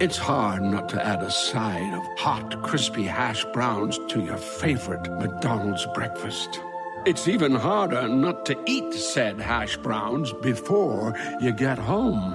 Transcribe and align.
It's 0.00 0.16
hard 0.16 0.62
not 0.62 0.88
to 0.90 1.06
add 1.06 1.22
a 1.22 1.30
side 1.30 1.92
of 1.92 2.18
hot, 2.18 2.62
crispy 2.62 3.04
hash 3.04 3.44
browns 3.52 3.98
to 4.08 4.22
your 4.22 4.38
favorite 4.38 5.06
McDonald's 5.18 5.86
breakfast. 5.92 6.58
It's 7.04 7.28
even 7.28 7.54
harder 7.54 8.08
not 8.08 8.46
to 8.46 8.58
eat 8.64 8.94
said 8.94 9.38
hash 9.38 9.76
browns 9.76 10.32
before 10.40 11.14
you 11.42 11.52
get 11.52 11.76
home. 11.76 12.30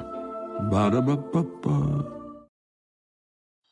Ba-da-ba-ba-ba. 0.70 2.06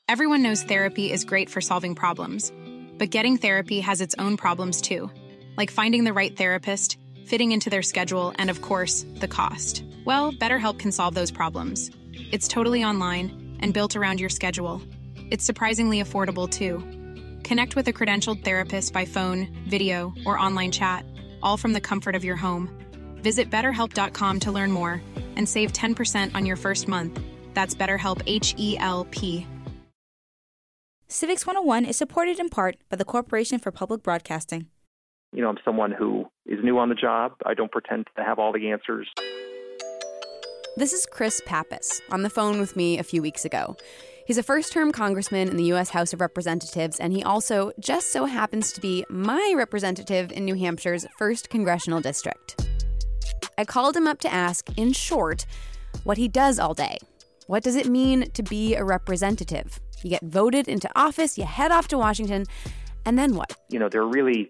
Everyone 0.09 0.41
knows 0.41 0.63
therapy 0.63 1.11
is 1.11 1.23
great 1.23 1.51
for 1.51 1.61
solving 1.61 1.93
problems, 1.93 2.51
but 2.97 3.11
getting 3.11 3.37
therapy 3.37 3.79
has 3.79 4.01
its 4.01 4.15
own 4.17 4.37
problems 4.37 4.81
too, 4.81 5.11
like 5.55 5.69
finding 5.69 6.03
the 6.03 6.13
right 6.13 6.35
therapist, 6.35 6.97
fitting 7.27 7.51
into 7.51 7.69
their 7.69 7.83
schedule, 7.83 8.33
and 8.39 8.49
of 8.49 8.63
course, 8.63 9.05
the 9.19 9.27
cost. 9.27 9.83
Well, 10.03 10.31
BetterHelp 10.31 10.79
can 10.79 10.91
solve 10.91 11.13
those 11.13 11.29
problems. 11.29 11.91
It's 12.31 12.47
totally 12.47 12.83
online 12.83 13.42
and 13.63 13.73
built 13.73 13.95
around 13.95 14.19
your 14.19 14.29
schedule. 14.29 14.81
It's 15.31 15.45
surprisingly 15.45 16.03
affordable 16.03 16.47
too. 16.47 16.83
Connect 17.43 17.75
with 17.75 17.87
a 17.87 17.93
credentialed 17.93 18.43
therapist 18.43 18.93
by 18.93 19.05
phone, 19.05 19.47
video, 19.67 20.13
or 20.25 20.37
online 20.37 20.71
chat, 20.71 21.05
all 21.41 21.57
from 21.57 21.73
the 21.73 21.81
comfort 21.81 22.13
of 22.13 22.23
your 22.23 22.35
home. 22.35 22.69
Visit 23.15 23.49
betterhelp.com 23.49 24.39
to 24.41 24.51
learn 24.51 24.71
more 24.71 25.01
and 25.35 25.47
save 25.47 25.73
10% 25.73 26.35
on 26.35 26.45
your 26.45 26.57
first 26.57 26.87
month. 26.87 27.19
That's 27.53 27.73
BetterHelp 27.73 28.21
H 28.27 28.53
E 28.57 28.77
L 28.77 29.07
P. 29.09 29.47
Civics 31.07 31.45
101 31.45 31.85
is 31.85 31.95
supported 31.97 32.39
in 32.39 32.49
part 32.49 32.77
by 32.89 32.97
the 32.97 33.05
Corporation 33.05 33.59
for 33.59 33.71
Public 33.71 34.03
Broadcasting. 34.03 34.67
You 35.31 35.41
know, 35.41 35.49
I'm 35.49 35.57
someone 35.63 35.91
who 35.91 36.25
is 36.45 36.59
new 36.63 36.77
on 36.79 36.89
the 36.89 36.95
job. 36.95 37.33
I 37.45 37.53
don't 37.53 37.71
pretend 37.71 38.07
to 38.17 38.23
have 38.23 38.39
all 38.39 38.51
the 38.51 38.71
answers. 38.71 39.07
This 40.75 40.91
is 40.91 41.05
Chris 41.05 41.39
Pappas 41.45 42.01
on 42.09 42.23
the 42.23 42.31
phone 42.31 42.59
with 42.59 42.75
me 42.75 42.97
a 42.97 43.03
few 43.03 43.21
weeks 43.21 43.45
ago. 43.45 43.77
He's 44.25 44.39
a 44.39 44.43
first 44.43 44.73
term 44.73 44.91
congressman 44.91 45.47
in 45.47 45.55
the 45.55 45.65
U.S. 45.65 45.89
House 45.89 46.13
of 46.13 46.19
Representatives, 46.19 46.99
and 46.99 47.13
he 47.13 47.21
also 47.21 47.71
just 47.79 48.11
so 48.11 48.25
happens 48.25 48.73
to 48.73 48.81
be 48.81 49.05
my 49.07 49.53
representative 49.55 50.31
in 50.31 50.45
New 50.45 50.55
Hampshire's 50.55 51.05
1st 51.19 51.49
Congressional 51.49 52.01
District. 52.01 52.67
I 53.55 53.65
called 53.65 53.95
him 53.95 54.07
up 54.07 54.19
to 54.21 54.33
ask, 54.33 54.67
in 54.75 54.93
short, 54.93 55.45
what 56.05 56.17
he 56.17 56.27
does 56.27 56.57
all 56.57 56.73
day. 56.73 56.97
What 57.45 57.61
does 57.61 57.75
it 57.75 57.87
mean 57.87 58.31
to 58.31 58.41
be 58.41 58.73
a 58.73 58.83
representative? 58.83 59.79
You 60.01 60.09
get 60.09 60.23
voted 60.23 60.67
into 60.67 60.89
office, 60.95 61.37
you 61.37 61.45
head 61.45 61.71
off 61.71 61.87
to 61.89 61.99
Washington, 61.99 62.45
and 63.05 63.19
then 63.19 63.35
what? 63.35 63.55
You 63.69 63.77
know, 63.77 63.89
there 63.89 64.01
are 64.01 64.09
really 64.09 64.49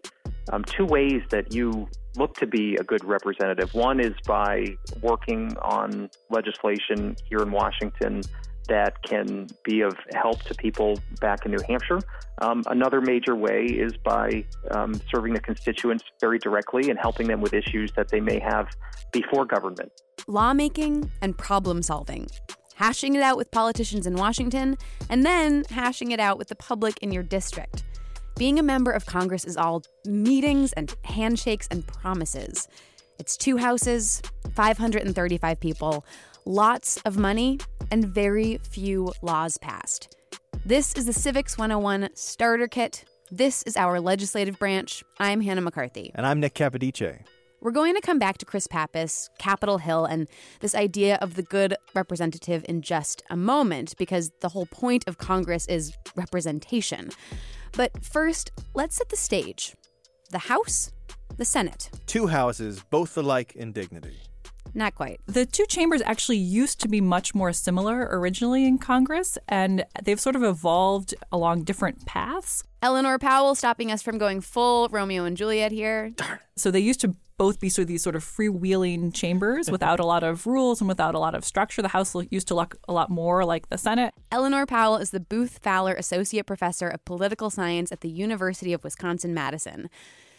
um, 0.53 0.64
two 0.64 0.86
ways 0.86 1.22
that 1.31 1.53
you 1.53 1.90
look 2.16 2.36
to 2.38 2.47
be 2.47 2.75
a 2.75 2.83
good 2.83 3.03
representative. 3.03 3.73
One 3.73 4.00
is 4.00 4.14
by 4.25 4.66
working 5.02 5.56
on 5.61 6.09
legislation 6.30 7.16
here 7.30 7.39
in 7.39 7.52
Washington 7.52 8.22
that 8.69 9.02
can 9.03 9.47
be 9.64 9.81
of 9.81 9.94
help 10.14 10.41
to 10.44 10.56
people 10.56 11.00
back 11.19 11.45
in 11.45 11.52
New 11.52 11.64
Hampshire. 11.67 12.00
Um, 12.41 12.64
another 12.67 13.02
major 13.02 13.36
way 13.36 13.66
is 13.66 13.94
by 13.97 14.45
um, 14.72 14.94
serving 15.14 15.34
the 15.34 15.41
constituents 15.41 16.03
very 16.19 16.39
directly 16.39 16.89
and 16.89 16.97
helping 17.00 17.28
them 17.28 17.41
with 17.41 17.53
issues 17.53 17.91
that 17.95 18.09
they 18.09 18.19
may 18.19 18.39
have 18.39 18.67
before 19.11 19.45
government. 19.45 19.91
Lawmaking 20.28 21.11
and 21.22 21.38
problem 21.38 21.81
solving. 21.81 22.28
Hashing 22.75 23.16
it 23.16 23.22
out 23.22 23.38
with 23.38 23.52
politicians 23.52 24.08
in 24.08 24.16
Washington, 24.16 24.78
and 25.09 25.23
then 25.23 25.64
hashing 25.69 26.11
it 26.11 26.19
out 26.19 26.38
with 26.38 26.47
the 26.47 26.56
public 26.56 26.97
in 27.03 27.11
your 27.11 27.22
district. 27.22 27.84
Being 28.36 28.58
a 28.58 28.64
member 28.64 28.92
of 28.92 29.06
Congress 29.06 29.45
is 29.45 29.58
all 29.58 29.84
meetings 30.06 30.73
and 30.73 30.94
handshakes 31.03 31.67
and 31.70 31.86
promises. 31.86 32.67
It's 33.20 33.38
two 33.38 33.58
houses, 33.58 34.23
535 34.56 35.59
people, 35.59 36.03
lots 36.45 36.98
of 37.06 37.16
money, 37.16 37.59
and 37.92 38.06
very 38.06 38.59
few 38.64 39.14
laws 39.22 39.59
passed. 39.59 40.16
This 40.66 40.95
is 40.95 41.06
the 41.06 41.14
Civics 41.14 41.59
101 41.59 42.09
Starter 42.16 42.67
Kit. 42.67 43.06
This 43.30 43.62
is 43.64 43.78
our 43.78 44.00
legislative 44.00 44.58
branch. 44.58 45.03
I'm 45.20 45.42
Hannah 45.42 45.62
McCarthy. 45.62 46.12
And 46.16 46.25
I'm 46.25 46.40
Nick 46.40 46.56
Capodice. 46.56 47.19
We're 47.63 47.72
going 47.72 47.96
to 47.96 48.01
come 48.01 48.19
back 48.19 48.40
to 48.40 48.46
Chris 48.46 48.68
Pappas, 48.68 49.29
Capitol 49.40 49.78
Hill, 49.78 50.03
and 50.03 50.28
this 50.59 50.75
idea 50.75 51.18
of 51.22 51.35
the 51.35 51.44
good 51.44 51.75
representative 51.96 52.66
in 52.68 52.81
just 52.81 53.24
a 53.29 53.38
moment, 53.38 53.96
because 53.97 54.31
the 54.41 54.50
whole 54.50 54.66
point 54.66 55.06
of 55.07 55.18
Congress 55.18 55.66
is 55.68 55.94
representation. 56.18 57.12
But 57.72 58.03
first, 58.03 58.51
let's 58.74 58.97
set 58.97 59.07
the 59.07 59.16
stage 59.16 59.75
the 60.29 60.40
House, 60.40 60.91
the 61.38 61.46
Senate. 61.46 61.90
Two 62.06 62.28
houses, 62.28 62.84
both 62.90 63.18
alike 63.18 63.56
in 63.56 63.72
dignity. 63.72 64.19
Not 64.73 64.95
quite. 64.95 65.19
The 65.28 65.45
two 65.45 65.66
chambers 65.67 66.01
actually 66.03 66.38
used 66.38 66.79
to 66.81 66.88
be 66.88 67.00
much 67.00 67.35
more 67.35 67.53
similar 67.53 68.07
originally 68.11 68.66
in 68.66 68.79
Congress, 68.79 69.38
and 69.47 69.85
they've 70.03 70.19
sort 70.19 70.35
of 70.35 70.44
evolved 70.44 71.13
along 71.31 71.63
different 71.63 72.06
paths. 72.06 72.63
Eleanor 72.81 73.17
Powell 73.19 73.56
stopping 73.56 73.91
us 73.91 74.01
from 74.01 74.17
going 74.17 74.41
full 74.41 74.89
Romeo 74.89 75.25
and 75.25 75.38
Juliet 75.38 75.72
here. 75.72 76.09
Darn. 76.09 76.39
So 76.56 76.69
they 76.69 76.79
used 76.79 77.00
to 77.01 77.16
both 77.38 77.59
be 77.59 77.69
sort 77.69 77.83
of 77.83 77.88
these 77.88 78.03
sort 78.03 78.16
of 78.16 78.23
freewheeling 78.23 79.13
chambers 79.13 79.69
without 79.72 80.00
a 80.00 80.06
lot 80.06 80.23
of 80.23 80.45
rules 80.45 80.81
and 80.81 80.88
without 80.88 81.16
a 81.16 81.19
lot 81.19 81.35
of 81.35 81.45
structure. 81.45 81.81
The 81.81 81.88
House 81.89 82.16
used 82.29 82.47
to 82.50 82.56
look 82.56 82.75
a 82.88 82.94
lot 82.94 83.09
more 83.09 83.45
like 83.45 83.69
the 83.69 83.78
Senate. 83.78 84.13
Eleanor 84.31 84.66
Powell 84.66 84.97
is 84.97 85.12
the 85.12 85.19
Booth 85.19 85.59
Fowler 85.62 85.94
Associate 85.94 86.45
Professor 86.45 86.88
of 86.88 87.03
Political 87.06 87.51
Science 87.51 87.91
at 87.91 88.01
the 88.01 88.09
University 88.09 88.73
of 88.73 88.83
Wisconsin 88.83 89.33
Madison. 89.33 89.89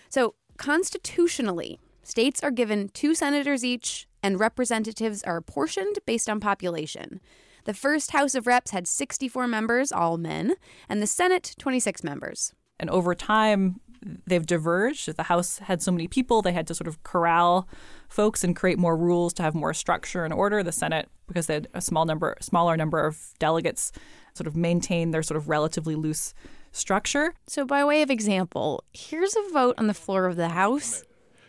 So, 0.09 0.35
constitutionally, 0.57 1.81
states 2.03 2.43
are 2.43 2.51
given 2.51 2.89
two 2.91 3.15
senators 3.15 3.65
each, 3.65 4.07
and 4.25 4.41
representatives 4.41 5.23
are 5.25 5.37
apportioned 5.37 5.99
based 6.07 6.31
on 6.31 6.41
population. 6.41 7.21
The 7.65 7.75
first 7.75 8.13
House 8.13 8.35
of 8.35 8.47
Reps 8.47 8.71
had 8.71 8.89
64 8.89 9.47
members, 9.47 9.93
all 9.93 10.17
men, 10.17 10.55
and 10.89 11.03
the 11.03 11.07
Senate, 11.07 11.55
26 11.59 12.03
members. 12.03 12.55
And 12.81 12.89
over 12.89 13.15
time, 13.15 13.81
they've 14.27 14.47
diverged. 14.47 15.11
If 15.11 15.17
the 15.17 15.25
House 15.25 15.59
had 15.59 15.83
so 15.83 15.93
many 15.93 16.09
people, 16.09 16.41
they 16.41 16.53
had 16.53 16.67
to 16.69 16.75
sort 16.75 16.89
of 16.89 17.03
corral 17.03 17.69
folks 18.09 18.43
and 18.43 18.57
create 18.57 18.79
more 18.79 18.97
rules 18.97 19.35
to 19.35 19.43
have 19.43 19.55
more 19.55 19.75
structure 19.75 20.25
and 20.25 20.33
order. 20.33 20.63
The 20.63 20.73
Senate, 20.73 21.09
because 21.29 21.47
they 21.47 21.55
had 21.55 21.69
a 21.75 21.83
small 21.83 22.07
number, 22.07 22.35
smaller 22.41 22.79
number 22.79 23.05
of 23.05 23.35
delegates, 23.39 23.93
sort 24.33 24.47
of 24.47 24.57
maintained 24.57 25.13
their 25.13 25.23
sort 25.23 25.37
of 25.37 25.51
relatively 25.51 25.97
loose 25.97 26.33
structure. 26.73 27.35
So, 27.47 27.67
by 27.67 27.85
way 27.85 28.01
of 28.01 28.11
example, 28.11 28.85
here's 28.95 29.37
a 29.37 29.53
vote 29.53 29.75
on 29.77 29.87
the 29.87 29.95
floor 29.95 30.25
of 30.25 30.37
the 30.37 30.49
House. 30.49 31.05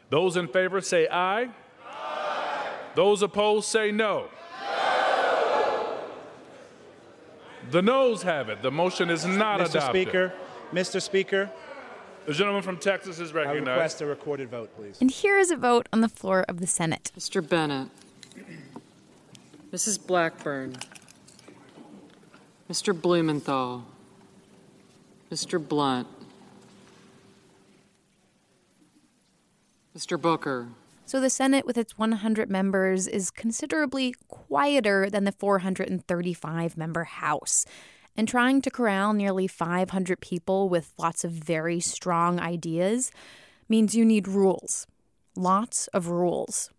Those 0.09 0.36
in 0.36 0.50
favor 0.50 0.81
say 0.81 1.07
aye. 1.09 1.52
Aye. 2.95 2.97
Those 2.97 3.22
opposed 3.22 3.67
say 3.67 3.91
no. 3.91 4.28
no. 4.61 5.97
The 7.72 7.81
noes 7.81 8.23
have 8.23 8.50
it. 8.50 8.61
The 8.61 8.72
motion 8.72 9.09
is 9.09 9.25
not 9.25 9.59
Mr. 9.59 9.66
adopted. 9.66 9.81
Speaker, 9.89 10.33
Mr. 10.73 11.01
Speaker, 11.01 11.50
the 12.25 12.33
gentleman 12.33 12.63
from 12.63 12.78
Texas 12.78 13.19
is 13.19 13.33
recognized. 13.33 13.47
I 13.47 13.53
recognized. 13.53 13.78
request 13.78 14.01
a 14.01 14.06
recorded 14.06 14.50
vote, 14.50 14.75
please. 14.75 14.97
And 15.00 15.11
here 15.11 15.38
is 15.38 15.51
a 15.51 15.56
vote 15.56 15.88
on 15.94 16.01
the 16.01 16.09
floor 16.09 16.44
of 16.47 16.59
the 16.59 16.67
Senate. 16.67 17.11
Mr. 17.17 17.47
Bennett, 17.47 17.89
Mrs. 19.72 20.06
Blackburn, 20.06 20.75
Mr. 22.69 23.00
Blumenthal, 23.00 23.83
Mr. 25.31 25.66
Blunt, 25.66 26.07
Mr. 29.95 30.19
Booker. 30.19 30.69
So 31.08 31.20
the 31.20 31.30
Senate, 31.30 31.68
with 31.68 31.78
its 31.78 32.00
100 32.00 32.50
members, 32.50 33.08
is 33.08 33.30
considerably 33.30 34.16
quieter 34.28 35.08
than 35.08 35.24
the 35.24 35.32
435 35.32 36.78
member 36.78 37.04
House. 37.04 37.64
And 38.18 38.28
trying 38.28 38.62
to 38.64 38.72
corral 38.72 39.14
nearly 39.14 39.46
500 39.46 40.20
people 40.20 40.68
with 40.68 40.94
lots 40.98 41.24
of 41.24 41.32
very 41.32 41.80
strong 41.80 42.40
ideas 42.40 43.12
means 43.70 43.94
you 43.94 44.04
need 44.04 44.28
rules. 44.28 44.88
Lots 45.36 45.88
of 45.88 46.08
rules. 46.08 46.72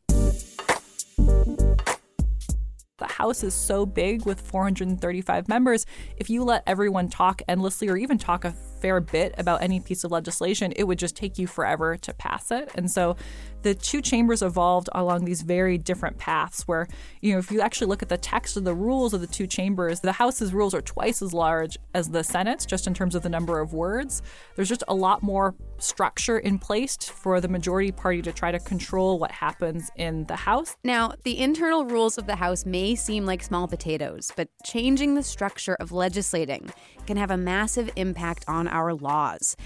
The 2.99 3.07
House 3.07 3.45
is 3.45 3.53
so 3.53 3.85
big 3.85 4.25
with 4.25 4.41
435 4.41 5.49
members. 5.49 5.85
If 6.17 6.31
you 6.31 6.43
let 6.45 6.63
everyone 6.67 7.11
talk 7.11 7.43
endlessly 7.47 7.89
or 7.89 7.99
even 7.99 8.17
talk 8.17 8.47
a 8.47 8.53
fair 8.53 9.01
bit 9.01 9.35
about 9.37 9.63
any 9.63 9.81
piece 9.81 10.03
of 10.03 10.11
legislation, 10.11 10.73
it 10.77 10.85
would 10.85 10.99
just 10.99 11.15
take 11.15 11.37
you 11.37 11.47
forever 11.47 11.99
to 11.99 12.15
pass 12.15 12.51
it. 12.51 12.71
And 12.75 12.91
so 12.91 13.17
the 13.67 13.75
two 13.75 14.01
chambers 14.01 14.43
evolved 14.43 14.89
along 14.93 15.25
these 15.25 15.43
very 15.43 15.77
different 15.77 16.19
paths 16.19 16.63
where, 16.69 16.87
you 17.21 17.33
know, 17.33 17.39
if 17.39 17.51
you 17.51 17.61
actually 17.61 17.89
look 17.89 18.01
at 18.01 18.09
the 18.09 18.17
text 18.17 18.57
of 18.57 18.63
the 18.63 18.73
rules 18.73 19.13
of 19.13 19.21
the 19.21 19.27
two 19.27 19.49
chambers, 19.49 19.99
the 19.99 20.13
House's 20.13 20.55
rules 20.55 20.73
are 20.73 20.81
twice 20.81 21.21
as 21.21 21.35
large 21.35 21.77
as 21.93 22.09
the 22.11 22.23
Senate's, 22.23 22.65
just 22.65 22.87
in 22.87 22.95
terms 22.95 23.17
of 23.17 23.25
the 23.25 23.29
number 23.29 23.59
of 23.59 23.73
words. 23.73 24.23
There's 24.55 24.69
just 24.69 24.85
a 24.87 24.95
lot 24.95 25.25
more 25.25 25.57
structure 25.79 26.39
in 26.39 26.61
place 26.61 26.97
for 26.97 27.41
the 27.41 27.49
majority 27.49 27.91
party 27.91 28.23
to 28.23 28.33
try 28.33 28.53
to 28.53 28.61
control 28.61 29.19
what 29.19 29.33
happens 29.33 29.91
in 29.97 30.27
the 30.27 30.37
House. 30.37 30.77
Now, 30.85 31.15
the 31.25 31.41
internal 31.41 31.87
rules 31.87 32.19
of 32.19 32.29
the 32.29 32.37
House 32.37 32.65
may 32.65 32.95
seem 32.95 33.27
like 33.27 33.43
small 33.43 33.67
potatoes, 33.67 34.31
but 34.37 34.49
changing 34.65 35.17
the 35.17 35.25
structure 35.25 35.77
of 35.81 35.91
legislating 35.91 36.71
can 37.09 37.17
have 37.17 37.33
a 37.33 37.37
massive 37.37 37.91
impact 37.97 38.45
on 38.47 38.69
our 38.69 38.95
laws. 38.95 39.57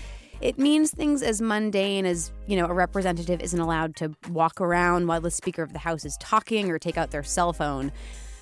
It 0.40 0.58
means 0.58 0.90
things 0.90 1.22
as 1.22 1.42
mundane 1.42 2.06
as, 2.06 2.32
you 2.46 2.56
know, 2.56 2.64
a 2.64 2.72
representative 2.72 3.42
isn't 3.42 3.60
allowed 3.60 3.94
to 3.96 4.14
walk 4.30 4.58
around 4.58 5.06
while 5.06 5.20
the 5.20 5.30
Speaker 5.30 5.62
of 5.62 5.74
the 5.74 5.78
House 5.78 6.06
is 6.06 6.16
talking 6.18 6.70
or 6.70 6.78
take 6.78 6.96
out 6.96 7.10
their 7.10 7.22
cell 7.22 7.52
phone. 7.52 7.92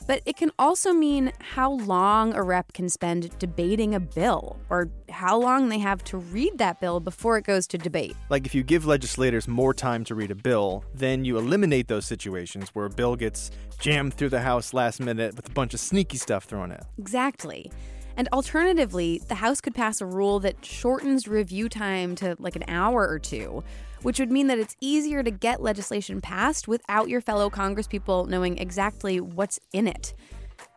But 0.07 0.23
it 0.25 0.37
can 0.37 0.53
also 0.59 0.95
mean 0.95 1.33
how 1.41 1.73
long 1.73 2.35
a 2.35 2.43
rep 2.43 2.73
can 2.73 2.89
spend 2.89 3.37
debating 3.39 3.95
a 3.95 4.01
bill, 4.01 4.59
or 4.71 4.89
how 5.11 5.39
long 5.39 5.69
they 5.69 5.79
have 5.81 6.03
to 6.05 6.17
read 6.17 6.57
that 6.57 6.81
bill 6.81 6.99
before 6.99 7.37
it 7.37 7.45
goes 7.45 7.67
to 7.67 7.79
debate. 7.79 8.17
Like 8.31 8.47
if 8.47 8.55
you 8.55 8.63
give 8.63 8.87
legislators 8.87 9.47
more 9.47 9.75
time 9.75 10.05
to 10.05 10.15
read 10.15 10.31
a 10.31 10.35
bill, 10.35 10.85
then 10.95 11.27
you 11.27 11.37
eliminate 11.37 11.89
those 11.89 12.07
situations 12.07 12.71
where 12.71 12.87
a 12.87 12.91
bill 12.91 13.17
gets 13.17 13.51
jammed 13.81 14.15
through 14.15 14.31
the 14.31 14.41
House 14.41 14.73
last 14.73 14.99
minute 14.99 15.37
with 15.37 15.47
a 15.47 15.53
bunch 15.53 15.75
of 15.75 15.81
sneaky 15.81 16.17
stuff 16.17 16.45
thrown 16.45 16.73
in. 16.73 16.81
Exactly. 16.97 17.71
And 18.19 18.29
alternatively, 18.33 19.23
the 19.29 19.37
House 19.37 19.61
could 19.61 19.77
pass 19.77 20.01
a 20.01 20.07
rule 20.07 20.41
that 20.41 20.65
shortens 20.65 21.29
review 21.29 21.69
time 21.69 22.17
to 22.17 22.35
like 22.41 22.57
an 22.57 22.65
hour 22.67 23.09
or 23.09 23.21
two, 23.21 23.63
which 24.03 24.19
would 24.19 24.33
mean 24.33 24.49
that 24.49 24.59
it's 24.59 24.75
easier 24.81 25.23
to 25.23 25.31
get 25.31 25.63
legislation 25.63 26.21
passed 26.21 26.67
without 26.67 27.09
your 27.09 27.21
fellow 27.21 27.49
congresspeople 27.49 28.27
knowing 28.27 28.59
exactly 28.59 29.21
what's 29.21 29.61
in 29.73 29.87
it. 29.87 30.15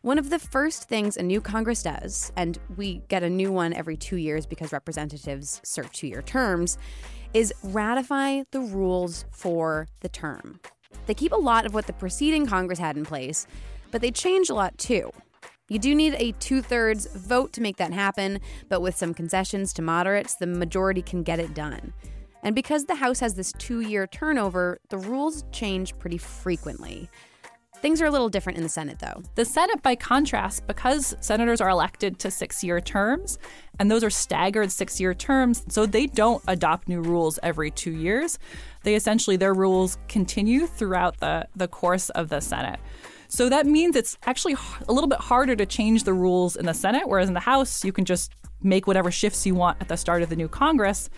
One 0.04 0.20
of 0.20 0.30
the 0.30 0.38
first 0.38 0.88
things 0.88 1.18
a 1.18 1.24
new 1.24 1.42
Congress 1.42 1.82
does, 1.82 2.32
and 2.36 2.60
we 2.78 3.02
get 3.08 3.24
a 3.24 3.30
new 3.30 3.52
one 3.52 3.74
every 3.74 3.98
two 3.98 4.18
years 4.18 4.46
because 4.46 4.72
representatives 4.72 5.62
serve 5.64 5.92
two 5.92 6.08
year 6.08 6.22
terms, 6.22 6.78
is 7.34 7.52
ratify 7.64 8.44
the 8.52 8.60
rules 8.60 9.26
for 9.32 9.88
the 10.02 10.10
term. 10.10 10.60
They 11.08 11.16
keep 11.16 11.32
a 11.32 11.38
lot 11.38 11.66
of 11.66 11.74
what 11.74 11.88
the 11.88 11.94
preceding 11.94 12.46
Congress 12.46 12.78
had 12.78 12.98
in 12.98 13.04
place, 13.04 13.48
but 13.90 14.02
they 14.02 14.12
change 14.12 14.52
a 14.52 14.54
lot 14.54 14.78
too. 14.78 15.12
You 15.72 15.80
do 15.80 15.96
need 15.96 16.16
a 16.18 16.34
two 16.34 16.62
thirds 16.62 17.06
vote 17.16 17.54
to 17.54 17.62
make 17.62 17.78
that 17.78 17.94
happen, 17.94 18.42
but 18.68 18.82
with 18.82 18.94
some 18.98 19.14
concessions 19.14 19.72
to 19.72 19.82
moderates, 19.82 20.36
the 20.36 20.46
majority 20.46 21.02
can 21.02 21.24
get 21.24 21.40
it 21.40 21.54
done. 21.54 21.94
And 22.44 22.54
because 22.54 22.84
the 22.84 22.96
House 22.96 23.22
has 23.22 23.36
this 23.36 23.54
two 23.54 23.80
year 23.80 24.06
turnover, 24.06 24.82
the 24.90 24.98
rules 24.98 25.46
change 25.54 25.98
pretty 25.98 26.18
frequently. 26.18 27.10
Things 27.78 28.02
are 28.02 28.06
a 28.06 28.12
little 28.12 28.28
different 28.28 28.58
in 28.58 28.64
the 28.64 28.70
Senate, 28.70 29.00
though. 29.00 29.24
The 29.36 29.46
Senate, 29.46 29.82
by 29.82 29.96
contrast, 29.96 30.68
because 30.68 31.16
senators 31.22 31.62
are 31.62 31.70
elected 31.70 32.20
to 32.20 32.32
six 32.32 32.66
year 32.66 32.82
terms, 32.82 33.40
and 33.80 33.90
those 33.90 34.04
are 34.04 34.10
staggered 34.10 34.74
six 34.74 35.00
year 35.00 35.14
terms, 35.14 35.64
so 35.70 35.86
they 35.86 36.06
don't 36.06 36.44
adopt 36.50 36.90
new 36.90 37.00
rules 37.00 37.40
every 37.44 37.72
two 37.72 37.94
years. 37.94 38.38
They 38.84 38.96
essentially, 38.96 39.38
their 39.38 39.54
rules 39.54 39.98
continue 40.10 40.68
throughout 40.68 41.22
the, 41.22 41.48
the 41.56 41.70
course 41.70 42.10
of 42.10 42.28
the 42.28 42.42
Senate. 42.42 42.82
So 43.32 43.48
that 43.48 43.66
means 43.66 43.96
it's 43.96 44.18
actually 44.24 44.58
a 44.90 44.92
little 44.92 45.08
bit 45.08 45.20
harder 45.20 45.56
to 45.56 45.66
change 45.66 46.04
the 46.04 46.14
rules 46.14 46.58
in 46.58 46.66
the 46.66 46.74
Senate, 46.74 47.08
whereas 47.08 47.30
in 47.30 47.34
the 47.34 47.40
House, 47.40 47.86
you 47.86 47.94
can 47.94 48.04
just 48.04 48.34
make 48.62 48.88
whatever 48.88 49.10
shifts 49.10 49.46
you 49.46 49.56
want 49.56 49.78
at 49.80 49.88
the 49.88 49.96
start 49.96 50.22
of 50.22 50.28
the 50.28 50.36
new 50.36 50.50
Congress. 50.50 51.10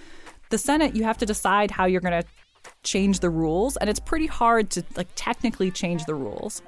The 0.52 0.60
Senate, 0.60 0.96
you 0.96 1.06
have 1.06 1.18
to 1.18 1.26
decide 1.26 1.72
how 1.72 1.86
you're 1.86 2.02
going 2.02 2.22
to 2.22 2.28
change 2.84 3.20
the 3.20 3.32
rules, 3.32 3.78
and 3.78 3.90
it's 3.90 4.00
pretty 4.00 4.28
hard 4.28 4.70
to 4.72 4.84
like 4.96 5.08
technically 5.16 5.72
change 5.72 6.06
the 6.06 6.14
rules. 6.14 6.62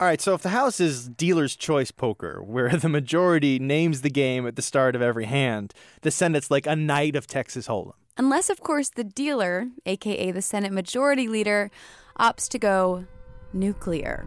All 0.00 0.06
right, 0.06 0.20
so 0.20 0.32
if 0.32 0.40
the 0.40 0.48
House 0.48 0.80
is 0.80 1.06
dealer's 1.06 1.54
choice 1.54 1.90
poker, 1.90 2.42
where 2.46 2.70
the 2.70 2.88
majority 2.88 3.58
names 3.58 4.00
the 4.00 4.10
game 4.10 4.46
at 4.46 4.56
the 4.56 4.62
start 4.62 4.96
of 4.96 5.02
every 5.02 5.26
hand, 5.26 5.74
the 6.00 6.10
Senate's 6.10 6.50
like 6.50 6.66
a 6.66 6.74
night 6.74 7.14
of 7.14 7.26
Texas 7.26 7.68
Hold'em. 7.68 7.92
Unless, 8.16 8.48
of 8.48 8.60
course, 8.60 8.88
the 8.88 9.04
dealer, 9.04 9.68
aka 9.86 10.32
the 10.32 10.42
Senate 10.42 10.72
Majority 10.72 11.28
Leader, 11.28 11.70
opts 12.18 12.48
to 12.48 12.58
go 12.58 13.04
nuclear. 13.52 14.26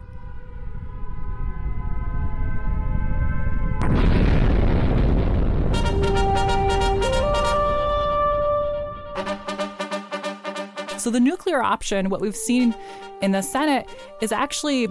So, 10.98 11.10
the 11.10 11.18
nuclear 11.18 11.60
option, 11.60 12.10
what 12.10 12.20
we've 12.20 12.36
seen 12.36 12.76
in 13.22 13.32
the 13.32 13.42
Senate, 13.42 13.88
is 14.20 14.30
actually 14.30 14.86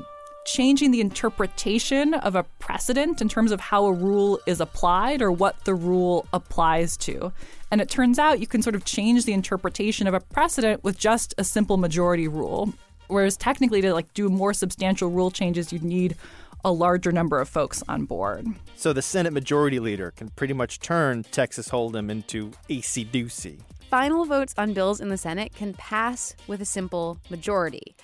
changing 0.45 0.92
the 0.92 1.00
interpretation 1.00 2.13
of 2.15 2.36
a 2.36 2.44
precedent 2.59 3.21
in 3.21 3.30
terms 3.30 3.51
of 3.51 3.62
how 3.62 3.86
a 3.86 3.94
rule 3.94 4.39
is 4.45 4.59
applied 4.59 5.21
or 5.21 5.31
what 5.31 5.63
the 5.65 5.74
rule 5.74 6.25
applies 6.33 6.98
to. 6.98 7.31
And 7.69 7.80
it 7.80 7.89
turns 7.89 8.19
out 8.19 8.39
you 8.39 8.48
can 8.48 8.62
sort 8.62 8.75
of 8.75 8.83
change 8.83 9.24
the 9.25 9.33
interpretation 9.33 10.07
of 10.07 10.13
a 10.13 10.19
precedent 10.19 10.83
with 10.83 10.98
just 10.98 11.33
a 11.38 11.44
simple 11.44 11.77
majority 11.77 12.27
rule. 12.27 12.74
Whereas 13.12 13.36
technically 13.36 13.81
to 13.81 13.94
like 13.94 14.13
do 14.13 14.30
more 14.30 14.54
substantial 14.54 15.10
rule 15.10 15.31
changes 15.31 15.74
you'd 15.74 15.84
need 15.84 16.16
a 16.63 16.72
larger 16.72 17.12
number 17.12 17.40
of 17.40 17.50
folks 17.50 17.84
on 17.88 18.06
board. 18.06 18.48
So 18.75 18.94
the 18.94 19.02
Senate 19.02 19.34
Majority 19.34 19.80
Leader 19.80 20.12
can 20.12 20.30
pretty 20.30 20.54
much 20.54 20.80
turn 20.80 21.24
Texas 21.24 21.69
Hold'em 21.69 22.10
into 22.10 22.52
Acey 22.69 23.06
Deucey. 23.06 23.60
Final 23.90 24.25
votes 24.25 24.54
on 24.58 24.74
bills 24.74 25.02
in 25.02 25.10
the 25.10 25.18
Senate 25.18 25.54
can 25.54 25.74
pass 25.74 26.36
with 26.48 26.62
a 26.62 26.66
simple 26.66 27.18
majority. 27.30 27.96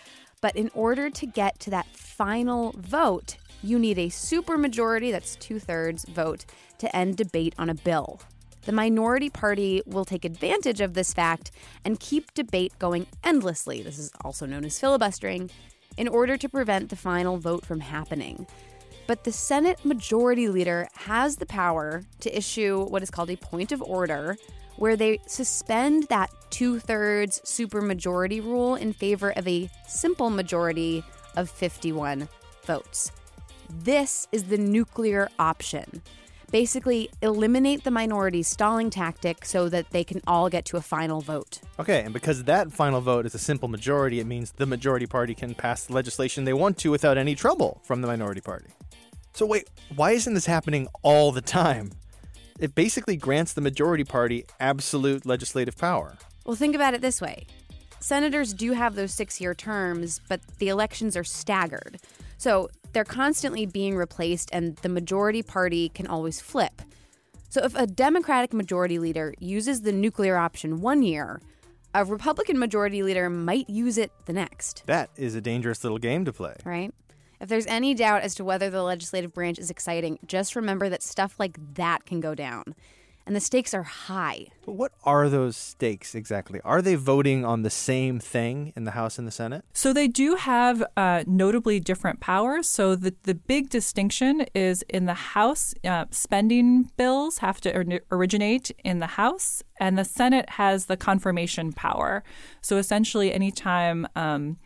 But 0.42 0.56
in 0.56 0.70
order 0.74 1.10
to 1.10 1.26
get 1.26 1.60
to 1.62 1.70
that 1.70 1.88
final 1.88 2.74
vote, 2.78 3.38
you 3.64 3.80
need 3.80 3.98
a 3.98 4.08
supermajority, 4.08 5.12
that's 5.12 5.36
two 5.38 5.60
thirds 5.60 6.06
vote, 6.06 6.46
to 6.80 6.94
end 6.96 7.16
debate 7.18 7.56
on 7.58 7.70
a 7.70 7.74
bill. 7.74 8.20
The 8.68 8.74
minority 8.74 9.30
party 9.30 9.82
will 9.86 10.04
take 10.04 10.26
advantage 10.26 10.82
of 10.82 10.94
this 10.94 11.14
fact 11.14 11.52
and 11.86 11.98
keep 12.02 12.34
debate 12.34 12.74
going 12.80 13.08
endlessly. 13.24 13.82
This 13.82 13.98
is 13.98 14.12
also 14.26 14.46
known 14.46 14.66
as 14.66 14.78
filibustering, 14.78 15.50
in 15.96 16.10
order 16.10 16.36
to 16.36 16.50
prevent 16.50 16.90
the 16.90 16.98
final 16.98 17.38
vote 17.38 17.66
from 17.66 17.80
happening. 17.80 18.46
But 19.08 19.24
the 19.24 19.32
Senate 19.32 19.86
Majority 19.86 20.50
Leader 20.50 20.90
has 20.96 21.38
the 21.38 21.46
power 21.46 22.04
to 22.20 22.38
issue 22.38 22.84
what 22.90 23.02
is 23.02 23.10
called 23.10 23.30
a 23.30 23.38
point 23.38 23.72
of 23.72 23.82
order, 23.82 24.36
where 24.76 24.98
they 24.98 25.22
suspend 25.28 26.04
that 26.10 26.30
two 26.50 26.78
thirds 26.78 27.40
supermajority 27.46 28.44
rule 28.44 28.76
in 28.76 28.92
favor 28.92 29.32
of 29.38 29.48
a 29.48 29.70
simple 29.88 30.30
majority 30.30 31.06
of 31.38 31.50
51 31.50 32.28
votes. 32.66 33.14
This 33.70 34.28
is 34.34 34.44
the 34.44 34.58
nuclear 34.58 35.30
option. 35.40 36.02
Basically, 36.52 37.10
eliminate 37.22 37.84
the 37.84 37.92
minority 37.92 38.42
stalling 38.42 38.90
tactic 38.90 39.44
so 39.44 39.68
that 39.68 39.90
they 39.90 40.04
can 40.04 40.22
all 40.26 40.50
get 40.50 40.64
to 40.66 40.78
a 40.78 40.82
final 40.82 41.20
vote. 41.20 41.60
Okay, 41.78 42.04
and 42.04 42.14
because 42.14 42.46
that 42.46 42.72
final 42.72 43.02
vote 43.02 43.26
is 43.26 43.36
a 43.36 43.40
simple 43.40 43.68
majority, 43.68 44.22
it 44.22 44.28
means 44.28 44.54
the 44.54 44.66
majority 44.66 45.06
party 45.06 45.36
can 45.36 45.54
pass 45.54 45.86
the 45.86 45.94
legislation 45.94 46.46
they 46.46 46.54
want 46.54 46.78
to 46.78 46.90
without 46.90 47.18
any 47.18 47.36
trouble 47.36 47.82
from 47.84 48.02
the 48.02 48.08
minority 48.08 48.42
party. 48.42 48.68
So, 49.34 49.46
wait, 49.46 49.70
why 49.96 50.12
isn't 50.12 50.34
this 50.34 50.46
happening 50.46 50.88
all 51.04 51.32
the 51.32 51.42
time? 51.42 51.92
It 52.60 52.74
basically 52.74 53.18
grants 53.18 53.54
the 53.54 53.62
majority 53.62 54.04
party 54.04 54.46
absolute 54.60 55.26
legislative 55.26 55.78
power. 55.78 56.18
Well, 56.46 56.56
think 56.56 56.76
about 56.76 56.94
it 56.94 57.02
this 57.02 57.22
way 57.22 57.46
senators 58.00 58.54
do 58.54 58.72
have 58.72 58.96
those 58.96 59.14
six 59.14 59.42
year 59.42 59.54
terms, 59.54 60.22
but 60.30 60.40
the 60.60 60.70
elections 60.70 61.18
are 61.18 61.24
staggered. 61.24 62.00
So 62.38 62.70
they're 62.94 63.04
constantly 63.04 63.66
being 63.66 63.96
replaced, 63.96 64.50
and 64.54 64.76
the 64.78 64.90
majority 64.90 65.44
party 65.44 65.90
can 65.90 66.08
always 66.08 66.42
flip. 66.42 66.82
So 67.50 67.64
if 67.64 67.76
a 67.76 67.88
Democratic 67.88 68.54
majority 68.54 69.00
leader 69.00 69.34
uses 69.40 69.82
the 69.82 69.92
nuclear 69.92 70.38
option 70.38 70.82
one 70.82 71.02
year, 71.02 71.42
a 71.94 72.04
Republican 72.04 72.60
majority 72.60 73.04
leader 73.04 73.30
might 73.30 73.70
use 73.70 73.98
it 73.98 74.12
the 74.26 74.34
next. 74.34 74.84
That 74.86 75.10
is 75.16 75.36
a 75.36 75.42
dangerous 75.42 75.84
little 75.84 75.98
game 75.98 76.26
to 76.26 76.34
play. 76.34 76.56
Right? 76.66 76.94
If 77.40 77.50
there's 77.50 77.68
any 77.68 77.94
doubt 77.94 78.24
as 78.24 78.36
to 78.36 78.44
whether 78.44 78.70
the 78.70 78.84
legislative 78.84 79.34
branch 79.34 79.60
is 79.60 79.70
exciting, 79.70 80.20
just 80.26 80.56
remember 80.56 80.90
that 80.90 81.04
stuff 81.04 81.36
like 81.40 81.58
that 81.76 82.06
can 82.06 82.20
go 82.20 82.36
down 82.36 82.76
and 83.28 83.36
the 83.36 83.42
stakes 83.42 83.74
are 83.74 83.84
high. 83.84 84.48
But 84.66 84.72
what 84.74 84.94
are 85.04 85.28
those 85.30 85.58
stakes 85.58 86.16
exactly? 86.16 86.62
Are 86.64 86.82
they 86.82 86.96
voting 86.96 87.44
on 87.46 87.62
the 87.62 87.70
same 87.70 88.20
thing 88.20 88.74
in 88.76 88.86
the 88.86 88.92
House 88.92 89.20
and 89.20 89.28
the 89.28 89.32
Senate? 89.32 89.66
So 89.74 89.92
they 89.94 90.08
do 90.08 90.36
have 90.36 90.82
uh, 90.96 91.26
notably 91.28 91.80
different 91.82 92.22
powers. 92.22 92.68
So 92.70 92.96
the, 92.96 93.14
the 93.24 93.36
big 93.36 93.70
distinction 93.70 94.46
is 94.56 94.82
in 94.84 95.06
the 95.06 95.14
House, 95.14 95.74
uh, 95.84 96.06
spending 96.10 96.90
bills 96.96 97.40
have 97.40 97.60
to 97.62 97.76
or- 97.78 98.00
originate 98.12 98.72
in 98.84 99.00
the 99.00 99.08
House, 99.08 99.62
and 99.80 99.98
the 99.98 100.06
Senate 100.06 100.52
has 100.52 100.86
the 100.86 100.98
confirmation 100.98 101.74
power. 101.74 102.24
So 102.62 102.78
essentially, 102.78 103.34
anytime. 103.34 104.08
Um, 104.16 104.58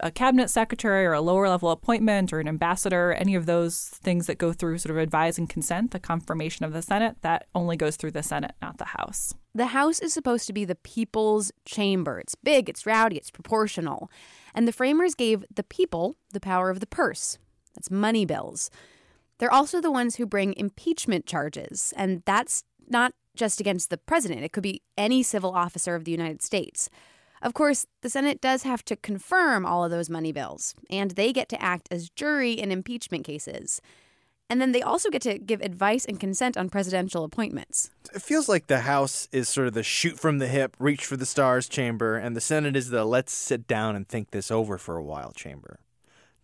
a 0.00 0.10
cabinet 0.10 0.50
secretary 0.50 1.04
or 1.06 1.12
a 1.12 1.20
lower 1.20 1.48
level 1.48 1.70
appointment 1.70 2.32
or 2.32 2.40
an 2.40 2.48
ambassador, 2.48 3.12
any 3.12 3.34
of 3.34 3.46
those 3.46 3.88
things 4.02 4.26
that 4.26 4.38
go 4.38 4.52
through 4.52 4.78
sort 4.78 4.90
of 4.90 4.98
advise 4.98 5.38
and 5.38 5.48
consent, 5.48 5.90
the 5.90 5.98
confirmation 5.98 6.64
of 6.64 6.72
the 6.72 6.82
Senate, 6.82 7.16
that 7.22 7.46
only 7.54 7.76
goes 7.76 7.96
through 7.96 8.10
the 8.10 8.22
Senate, 8.22 8.54
not 8.60 8.78
the 8.78 8.86
House. 8.86 9.34
The 9.54 9.66
House 9.66 10.00
is 10.00 10.12
supposed 10.12 10.46
to 10.46 10.52
be 10.52 10.64
the 10.64 10.74
people's 10.74 11.52
chamber. 11.64 12.18
It's 12.18 12.34
big, 12.34 12.68
it's 12.68 12.86
rowdy, 12.86 13.16
it's 13.16 13.30
proportional. 13.30 14.10
And 14.54 14.66
the 14.66 14.72
framers 14.72 15.14
gave 15.14 15.44
the 15.54 15.64
people 15.64 16.16
the 16.32 16.40
power 16.40 16.70
of 16.70 16.80
the 16.80 16.86
purse. 16.86 17.38
That's 17.74 17.90
money 17.90 18.24
bills. 18.24 18.70
They're 19.38 19.52
also 19.52 19.80
the 19.80 19.90
ones 19.90 20.16
who 20.16 20.26
bring 20.26 20.54
impeachment 20.56 21.26
charges, 21.26 21.92
and 21.96 22.22
that's 22.24 22.64
not 22.88 23.12
just 23.34 23.60
against 23.60 23.90
the 23.90 23.98
president, 23.98 24.42
it 24.42 24.52
could 24.52 24.62
be 24.62 24.82
any 24.96 25.22
civil 25.22 25.52
officer 25.52 25.94
of 25.94 26.04
the 26.04 26.10
United 26.10 26.42
States. 26.42 26.88
Of 27.42 27.54
course, 27.54 27.86
the 28.02 28.10
Senate 28.10 28.40
does 28.40 28.62
have 28.62 28.84
to 28.86 28.96
confirm 28.96 29.66
all 29.66 29.84
of 29.84 29.90
those 29.90 30.10
money 30.10 30.32
bills, 30.32 30.74
and 30.90 31.12
they 31.12 31.32
get 31.32 31.48
to 31.50 31.62
act 31.62 31.88
as 31.90 32.08
jury 32.10 32.52
in 32.52 32.72
impeachment 32.72 33.24
cases. 33.24 33.80
And 34.48 34.60
then 34.60 34.72
they 34.72 34.82
also 34.82 35.10
get 35.10 35.22
to 35.22 35.38
give 35.38 35.60
advice 35.60 36.04
and 36.04 36.20
consent 36.20 36.56
on 36.56 36.70
presidential 36.70 37.24
appointments. 37.24 37.90
It 38.14 38.22
feels 38.22 38.48
like 38.48 38.68
the 38.68 38.80
House 38.80 39.28
is 39.32 39.48
sort 39.48 39.66
of 39.66 39.74
the 39.74 39.82
shoot 39.82 40.18
from 40.18 40.38
the 40.38 40.46
hip, 40.46 40.76
reach 40.78 41.04
for 41.04 41.16
the 41.16 41.26
stars 41.26 41.68
chamber, 41.68 42.16
and 42.16 42.36
the 42.36 42.40
Senate 42.40 42.76
is 42.76 42.90
the 42.90 43.04
let's 43.04 43.32
sit 43.32 43.66
down 43.66 43.96
and 43.96 44.08
think 44.08 44.30
this 44.30 44.50
over 44.50 44.78
for 44.78 44.96
a 44.96 45.02
while 45.02 45.32
chamber. 45.32 45.80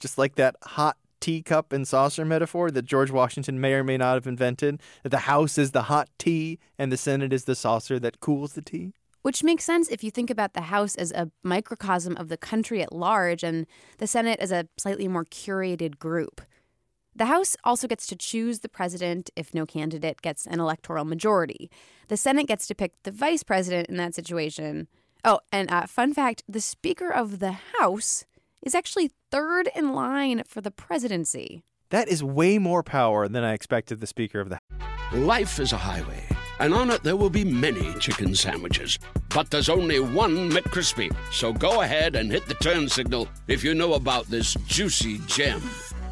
Just 0.01 0.19
like 0.19 0.35
that 0.35 0.57
hot 0.63 0.97
teacup 1.21 1.73
and 1.73 1.87
saucer 1.87 2.25
metaphor 2.25 2.73
that 2.73 2.85
George 2.85 3.13
Washington 3.13 3.61
may 3.61 3.75
or 3.75 3.85
may 3.85 3.97
not 3.97 4.15
have 4.15 4.27
invented, 4.27 4.81
that 5.05 5.11
the 5.11 5.19
House 5.19 5.57
is 5.57 5.71
the 5.71 5.83
hot 5.83 6.09
tea 6.19 6.59
and 6.77 6.91
the 6.91 6.97
Senate 6.97 7.33
is 7.33 7.45
the 7.45 7.55
saucer 7.55 8.01
that 8.01 8.19
cools 8.19 8.55
the 8.55 8.63
tea? 8.63 8.93
Which 9.23 9.45
makes 9.45 9.65
sense 9.65 9.89
if 9.89 10.03
you 10.03 10.11
think 10.11 10.31
about 10.31 10.55
the 10.55 10.63
House 10.63 10.97
as 10.97 11.13
a 11.13 11.31
microcosm 11.43 12.17
of 12.17 12.29
the 12.29 12.37
country 12.37 12.83
at 12.83 12.93
large 12.93 13.43
and 13.43 13.67
the 13.99 14.07
Senate 14.07 14.41
as 14.41 14.53
a 14.53 14.69
slightly 14.77 15.09
more 15.09 15.25
curated 15.25 15.99
group. 15.99 16.41
The 17.15 17.27
House 17.27 17.57
also 17.63 17.87
gets 17.87 18.07
to 18.09 18.17
choose 18.17 18.61
the 18.61 18.69
president 18.69 19.31
if 19.37 19.55
no 19.55 19.67
candidate 19.67 20.23
gets 20.23 20.47
an 20.47 20.61
electoral 20.61 21.05
majority. 21.05 21.71
The 22.09 22.17
Senate 22.17 22.49
gets 22.49 22.67
to 22.69 22.75
pick 22.75 22.95
the 23.03 23.11
vice 23.11 23.43
president 23.43 23.89
in 23.89 23.97
that 23.99 24.15
situation. 24.15 24.89
Oh, 25.25 25.41
and 25.53 25.71
uh, 25.71 25.87
fun 25.87 26.15
fact 26.15 26.43
the 26.49 26.61
Speaker 26.61 27.11
of 27.11 27.39
the 27.39 27.53
House 27.79 28.25
is 28.63 28.75
actually 28.75 29.11
third 29.31 29.69
in 29.75 29.93
line 29.93 30.43
for 30.47 30.61
the 30.61 30.71
presidency. 30.71 31.63
That 31.91 32.09
is 32.09 32.25
way 32.25 32.59
more 32.59 32.83
power 32.83 33.29
than 33.29 33.45
I 33.45 33.53
expected 33.53 34.01
the 34.01 34.07
Speaker 34.07 34.41
of 34.41 34.49
the 34.49 34.59
House. 34.71 35.13
Life 35.13 35.61
is 35.61 35.73
a 35.73 35.77
highway, 35.77 36.27
and 36.63 36.73
on 36.73 36.91
it 36.91 37.03
there 37.03 37.17
will 37.17 37.29
be 37.29 37.45
many 37.45 37.93
chicken 37.95 38.35
sandwiches. 38.35 38.99
But 39.35 39.51
there's 39.51 39.69
only 39.69 39.99
one 39.99 40.51
McCrispy. 40.51 41.15
So 41.33 41.53
go 41.53 41.83
ahead 41.83 42.15
and 42.15 42.31
hit 42.31 42.47
the 42.47 42.55
turn 42.55 42.89
signal 42.89 43.29
if 43.49 43.65
you 43.65 43.75
know 43.75 43.95
about 43.95 44.27
this 44.27 44.55
juicy 44.67 45.19
gem 45.27 45.61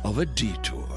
of 0.05 0.19
a 0.19 0.27
detour. 0.27 0.89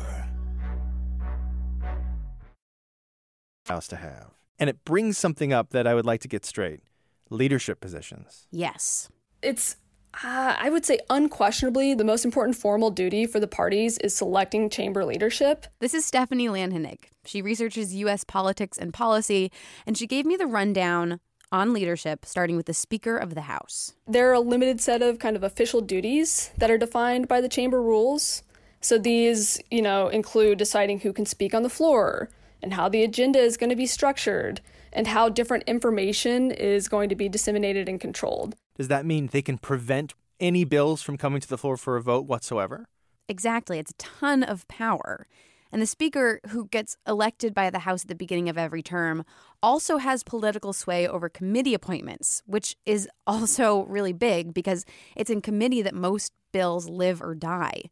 House 3.67 3.87
to 3.89 3.95
have. 3.95 4.31
And 4.59 4.69
it 4.69 4.83
brings 4.85 5.17
something 5.17 5.53
up 5.53 5.69
that 5.69 5.87
I 5.87 5.93
would 5.93 6.05
like 6.05 6.21
to 6.21 6.27
get 6.27 6.45
straight 6.45 6.81
leadership 7.29 7.79
positions. 7.79 8.47
Yes. 8.51 9.09
It's, 9.41 9.77
uh, 10.23 10.55
I 10.59 10.69
would 10.69 10.85
say, 10.85 10.99
unquestionably 11.09 11.93
the 11.93 12.03
most 12.03 12.25
important 12.25 12.55
formal 12.55 12.91
duty 12.91 13.25
for 13.25 13.39
the 13.39 13.47
parties 13.47 13.97
is 13.97 14.15
selecting 14.15 14.69
chamber 14.69 15.03
leadership. 15.05 15.65
This 15.79 15.93
is 15.93 16.05
Stephanie 16.05 16.47
Langehennig. 16.47 17.05
She 17.25 17.41
researches 17.41 17.95
U.S. 17.95 18.23
politics 18.23 18.77
and 18.77 18.93
policy, 18.93 19.51
and 19.87 19.97
she 19.97 20.07
gave 20.07 20.25
me 20.25 20.35
the 20.35 20.45
rundown 20.45 21.19
on 21.51 21.73
leadership, 21.73 22.25
starting 22.25 22.55
with 22.55 22.65
the 22.65 22.73
Speaker 22.73 23.17
of 23.17 23.35
the 23.35 23.41
House. 23.41 23.93
There 24.07 24.29
are 24.29 24.33
a 24.33 24.39
limited 24.39 24.81
set 24.81 25.01
of 25.01 25.19
kind 25.19 25.35
of 25.35 25.43
official 25.43 25.81
duties 25.81 26.51
that 26.57 26.71
are 26.71 26.77
defined 26.77 27.27
by 27.27 27.41
the 27.41 27.49
chamber 27.49 27.81
rules. 27.81 28.43
So 28.81 28.97
these, 28.97 29.61
you 29.71 29.81
know, 29.81 30.09
include 30.09 30.57
deciding 30.57 31.01
who 31.01 31.13
can 31.13 31.25
speak 31.25 31.53
on 31.53 31.63
the 31.63 31.69
floor 31.69 32.29
and 32.61 32.73
how 32.73 32.89
the 32.89 33.03
agenda 33.03 33.39
is 33.39 33.57
going 33.57 33.69
to 33.69 33.75
be 33.75 33.85
structured 33.85 34.61
and 34.91 35.07
how 35.07 35.29
different 35.29 35.63
information 35.65 36.51
is 36.51 36.87
going 36.87 37.09
to 37.09 37.15
be 37.15 37.29
disseminated 37.29 37.87
and 37.87 37.99
controlled. 37.99 38.55
Does 38.75 38.87
that 38.87 39.05
mean 39.05 39.27
they 39.27 39.41
can 39.41 39.57
prevent 39.57 40.13
any 40.39 40.63
bills 40.63 41.01
from 41.01 41.17
coming 41.17 41.41
to 41.41 41.47
the 41.47 41.57
floor 41.57 41.77
for 41.77 41.95
a 41.95 42.01
vote 42.01 42.25
whatsoever? 42.25 42.85
Exactly. 43.29 43.79
It's 43.79 43.91
a 43.91 43.95
ton 43.95 44.43
of 44.43 44.67
power. 44.67 45.27
And 45.71 45.81
the 45.81 45.87
Speaker, 45.87 46.39
who 46.49 46.67
gets 46.67 46.97
elected 47.07 47.55
by 47.55 47.71
the 47.71 47.79
House 47.79 48.03
at 48.03 48.07
the 48.07 48.15
beginning 48.15 48.47
of 48.47 48.59
every 48.59 48.83
term, 48.83 49.25
also 49.63 49.97
has 49.97 50.23
political 50.23 50.71
sway 50.71 51.07
over 51.07 51.29
committee 51.29 51.73
appointments, 51.73 52.43
which 52.45 52.75
is 52.85 53.09
also 53.27 53.85
really 53.85 54.13
big 54.13 54.53
because 54.53 54.85
it's 55.15 55.31
in 55.31 55.41
committee 55.41 55.81
that 55.81 55.95
most 55.95 56.31
bills 56.51 56.87
live 56.87 57.21
or 57.21 57.33
die. 57.33 57.83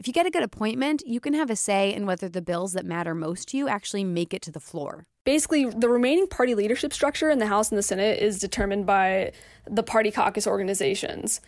If 0.00 0.06
you 0.06 0.14
get 0.14 0.24
a 0.24 0.30
good 0.30 0.42
appointment, 0.42 1.02
you 1.06 1.20
can 1.20 1.34
have 1.34 1.50
a 1.50 1.56
say 1.56 1.92
in 1.92 2.06
whether 2.06 2.26
the 2.26 2.40
bills 2.40 2.72
that 2.72 2.86
matter 2.86 3.14
most 3.14 3.48
to 3.48 3.58
you 3.58 3.68
actually 3.68 4.02
make 4.02 4.32
it 4.32 4.40
to 4.40 4.50
the 4.50 4.58
floor. 4.58 5.04
Basically, 5.24 5.66
the 5.66 5.90
remaining 5.90 6.26
party 6.26 6.54
leadership 6.54 6.94
structure 6.94 7.28
in 7.28 7.38
the 7.38 7.48
House 7.48 7.68
and 7.68 7.76
the 7.76 7.82
Senate 7.82 8.18
is 8.18 8.38
determined 8.38 8.86
by 8.86 9.32
the 9.66 9.82
party 9.82 10.10
caucus 10.10 10.46
organizations. 10.46 11.42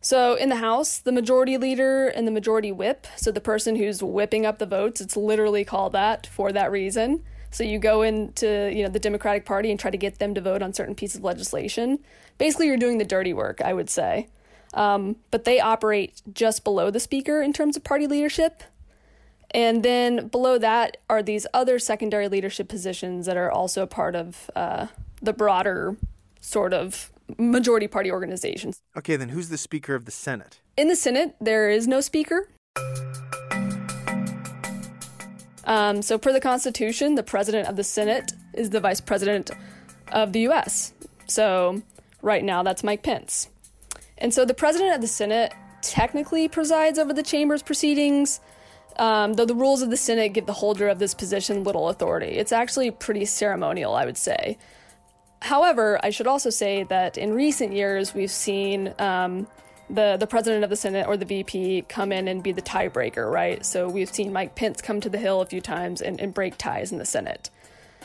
So, 0.00 0.34
in 0.34 0.48
the 0.48 0.56
House, 0.56 0.98
the 0.98 1.12
majority 1.12 1.56
leader 1.56 2.08
and 2.08 2.26
the 2.26 2.32
majority 2.32 2.72
whip, 2.72 3.06
so 3.14 3.30
the 3.30 3.40
person 3.40 3.76
who's 3.76 4.02
whipping 4.02 4.44
up 4.44 4.58
the 4.58 4.66
votes, 4.66 5.00
it's 5.00 5.16
literally 5.16 5.64
called 5.64 5.92
that 5.92 6.26
for 6.26 6.50
that 6.50 6.72
reason. 6.72 7.22
So 7.52 7.62
you 7.62 7.78
go 7.78 8.02
into, 8.02 8.68
you 8.74 8.82
know, 8.82 8.88
the 8.88 8.98
Democratic 8.98 9.44
Party 9.44 9.70
and 9.70 9.78
try 9.78 9.92
to 9.92 9.96
get 9.96 10.18
them 10.18 10.34
to 10.34 10.40
vote 10.40 10.60
on 10.60 10.72
certain 10.72 10.96
pieces 10.96 11.18
of 11.18 11.24
legislation. 11.24 12.00
Basically, 12.36 12.66
you're 12.66 12.76
doing 12.78 12.98
the 12.98 13.04
dirty 13.04 13.32
work, 13.32 13.60
I 13.60 13.72
would 13.72 13.88
say. 13.88 14.26
Um, 14.74 15.16
but 15.30 15.44
they 15.44 15.60
operate 15.60 16.22
just 16.32 16.64
below 16.64 16.90
the 16.90 17.00
speaker 17.00 17.42
in 17.42 17.52
terms 17.52 17.76
of 17.76 17.84
party 17.84 18.06
leadership. 18.06 18.62
And 19.54 19.82
then 19.82 20.28
below 20.28 20.56
that 20.58 20.96
are 21.10 21.22
these 21.22 21.46
other 21.52 21.78
secondary 21.78 22.28
leadership 22.28 22.68
positions 22.68 23.26
that 23.26 23.36
are 23.36 23.50
also 23.50 23.84
part 23.84 24.14
of 24.14 24.50
uh, 24.56 24.86
the 25.20 25.32
broader 25.32 25.96
sort 26.40 26.72
of 26.72 27.12
majority 27.38 27.86
party 27.86 28.10
organizations. 28.10 28.80
Okay, 28.96 29.16
then 29.16 29.30
who's 29.30 29.48
the 29.48 29.58
Speaker 29.58 29.94
of 29.94 30.04
the 30.04 30.10
Senate? 30.10 30.60
In 30.76 30.88
the 30.88 30.96
Senate, 30.96 31.36
there 31.40 31.70
is 31.70 31.86
no 31.86 32.00
speaker. 32.00 32.48
Um, 35.64 36.02
so, 36.02 36.18
per 36.18 36.32
the 36.32 36.40
Constitution, 36.40 37.14
the 37.14 37.22
president 37.22 37.68
of 37.68 37.76
the 37.76 37.84
Senate 37.84 38.32
is 38.52 38.70
the 38.70 38.80
vice 38.80 39.00
president 39.00 39.50
of 40.10 40.32
the 40.32 40.40
U.S. 40.40 40.92
So, 41.26 41.82
right 42.20 42.42
now, 42.42 42.62
that's 42.62 42.82
Mike 42.82 43.02
Pence. 43.02 43.48
And 44.22 44.32
so, 44.32 44.44
the 44.44 44.54
president 44.54 44.94
of 44.94 45.00
the 45.00 45.08
Senate 45.08 45.52
technically 45.82 46.46
presides 46.46 46.96
over 46.96 47.12
the 47.12 47.24
chamber's 47.24 47.60
proceedings, 47.60 48.40
um, 48.96 49.34
though 49.34 49.44
the 49.44 49.54
rules 49.54 49.82
of 49.82 49.90
the 49.90 49.96
Senate 49.96 50.28
give 50.28 50.46
the 50.46 50.52
holder 50.52 50.86
of 50.86 51.00
this 51.00 51.12
position 51.12 51.64
little 51.64 51.88
authority. 51.88 52.28
It's 52.28 52.52
actually 52.52 52.92
pretty 52.92 53.24
ceremonial, 53.24 53.94
I 53.94 54.04
would 54.04 54.16
say. 54.16 54.58
However, 55.40 55.98
I 56.04 56.10
should 56.10 56.28
also 56.28 56.50
say 56.50 56.84
that 56.84 57.18
in 57.18 57.34
recent 57.34 57.72
years, 57.72 58.14
we've 58.14 58.30
seen 58.30 58.94
um, 59.00 59.48
the 59.90 60.16
the 60.20 60.28
president 60.28 60.62
of 60.62 60.70
the 60.70 60.76
Senate 60.76 61.08
or 61.08 61.16
the 61.16 61.24
VP 61.24 61.86
come 61.88 62.12
in 62.12 62.28
and 62.28 62.44
be 62.44 62.52
the 62.52 62.62
tiebreaker, 62.62 63.28
right? 63.28 63.66
So 63.66 63.88
we've 63.88 64.14
seen 64.14 64.32
Mike 64.32 64.54
Pence 64.54 64.80
come 64.80 65.00
to 65.00 65.08
the 65.08 65.18
Hill 65.18 65.40
a 65.40 65.46
few 65.46 65.60
times 65.60 66.00
and, 66.00 66.20
and 66.20 66.32
break 66.32 66.58
ties 66.58 66.92
in 66.92 66.98
the 66.98 67.04
Senate. 67.04 67.50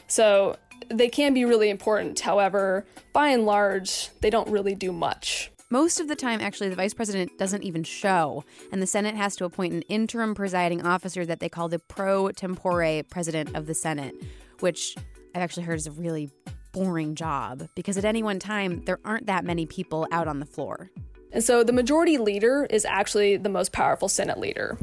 So 0.07 0.57
they 0.89 1.09
can 1.09 1.35
be 1.35 1.45
really 1.45 1.69
important. 1.69 2.19
However, 2.21 2.87
by 3.13 3.27
and 3.27 3.45
large, 3.45 4.09
they 4.21 4.31
don't 4.31 4.49
really 4.49 4.73
do 4.73 4.91
much. 4.91 5.51
Most 5.69 5.99
of 5.99 6.07
the 6.07 6.15
time, 6.15 6.39
actually, 6.39 6.69
the 6.69 6.77
vice 6.77 6.93
president 6.93 7.37
doesn't 7.37 7.63
even 7.63 7.83
show, 7.83 8.45
and 8.71 8.81
the 8.81 8.87
Senate 8.87 9.15
has 9.15 9.35
to 9.35 9.43
appoint 9.43 9.73
an 9.73 9.81
interim 9.83 10.33
presiding 10.33 10.85
officer 10.85 11.25
that 11.25 11.41
they 11.41 11.49
call 11.49 11.67
the 11.67 11.79
pro 11.79 12.31
tempore 12.31 13.03
president 13.09 13.53
of 13.53 13.65
the 13.65 13.73
Senate, 13.73 14.15
which 14.61 14.95
I've 15.35 15.41
actually 15.41 15.63
heard 15.63 15.75
is 15.75 15.85
a 15.85 15.91
really 15.91 16.31
boring 16.71 17.15
job 17.15 17.67
because 17.75 17.97
at 17.97 18.05
any 18.05 18.23
one 18.23 18.39
time, 18.39 18.81
there 18.85 18.99
aren't 19.03 19.25
that 19.25 19.43
many 19.43 19.65
people 19.65 20.07
out 20.09 20.29
on 20.29 20.39
the 20.39 20.45
floor. 20.45 20.89
And 21.33 21.43
so 21.43 21.65
the 21.65 21.73
majority 21.73 22.17
leader 22.17 22.65
is 22.69 22.85
actually 22.85 23.35
the 23.35 23.49
most 23.49 23.73
powerful 23.73 24.07
Senate 24.07 24.39
leader. 24.39 24.77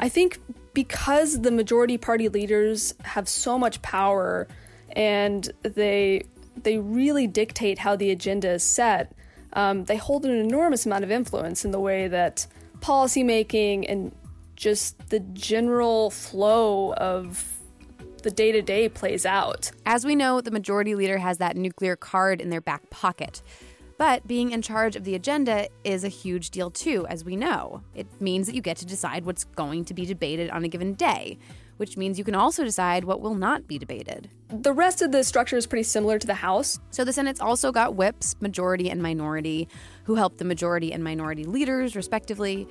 I 0.00 0.10
think 0.10 0.38
because 0.74 1.40
the 1.40 1.50
majority 1.50 1.96
party 1.96 2.28
leaders 2.28 2.92
have 3.04 3.26
so 3.26 3.58
much 3.58 3.80
power 3.80 4.48
and 4.92 5.50
they 5.62 6.24
they 6.62 6.78
really 6.78 7.26
dictate 7.26 7.78
how 7.78 7.96
the 7.96 8.10
agenda 8.10 8.50
is 8.50 8.62
set, 8.62 9.14
um, 9.52 9.84
they 9.84 9.96
hold 9.96 10.24
an 10.24 10.32
enormous 10.32 10.86
amount 10.86 11.04
of 11.04 11.10
influence 11.10 11.64
in 11.64 11.70
the 11.70 11.80
way 11.80 12.08
that 12.08 12.46
policymaking 12.80 13.86
and 13.88 14.14
just 14.56 15.08
the 15.08 15.20
general 15.20 16.10
flow 16.10 16.94
of 16.94 17.60
the 18.22 18.30
day 18.30 18.52
to 18.52 18.62
day 18.62 18.88
plays 18.88 19.24
out. 19.24 19.70
As 19.86 20.04
we 20.04 20.14
know, 20.14 20.40
the 20.40 20.50
majority 20.50 20.94
leader 20.94 21.18
has 21.18 21.38
that 21.38 21.56
nuclear 21.56 21.96
card 21.96 22.40
in 22.40 22.50
their 22.50 22.60
back 22.60 22.90
pocket. 22.90 23.42
But 23.96 24.26
being 24.26 24.52
in 24.52 24.62
charge 24.62 24.96
of 24.96 25.04
the 25.04 25.14
agenda 25.14 25.68
is 25.84 26.04
a 26.04 26.08
huge 26.08 26.50
deal 26.50 26.70
too, 26.70 27.06
as 27.08 27.24
we 27.24 27.36
know. 27.36 27.82
It 27.94 28.06
means 28.18 28.46
that 28.46 28.54
you 28.54 28.62
get 28.62 28.78
to 28.78 28.86
decide 28.86 29.26
what's 29.26 29.44
going 29.44 29.84
to 29.86 29.94
be 29.94 30.06
debated 30.06 30.48
on 30.50 30.64
a 30.64 30.68
given 30.68 30.94
day, 30.94 31.38
which 31.80 31.96
means 31.96 32.18
you 32.18 32.24
can 32.24 32.34
also 32.34 32.62
decide 32.62 33.04
what 33.04 33.22
will 33.22 33.34
not 33.34 33.66
be 33.66 33.78
debated. 33.78 34.28
The 34.50 34.74
rest 34.74 35.00
of 35.00 35.12
the 35.12 35.24
structure 35.24 35.56
is 35.56 35.66
pretty 35.66 35.84
similar 35.84 36.18
to 36.18 36.26
the 36.26 36.34
House. 36.34 36.78
So 36.90 37.04
the 37.04 37.12
Senate's 37.12 37.40
also 37.40 37.72
got 37.72 37.94
whips, 37.94 38.36
majority 38.38 38.90
and 38.90 39.02
minority, 39.02 39.66
who 40.04 40.14
help 40.14 40.36
the 40.36 40.44
majority 40.44 40.92
and 40.92 41.02
minority 41.02 41.44
leaders, 41.44 41.96
respectively. 41.96 42.68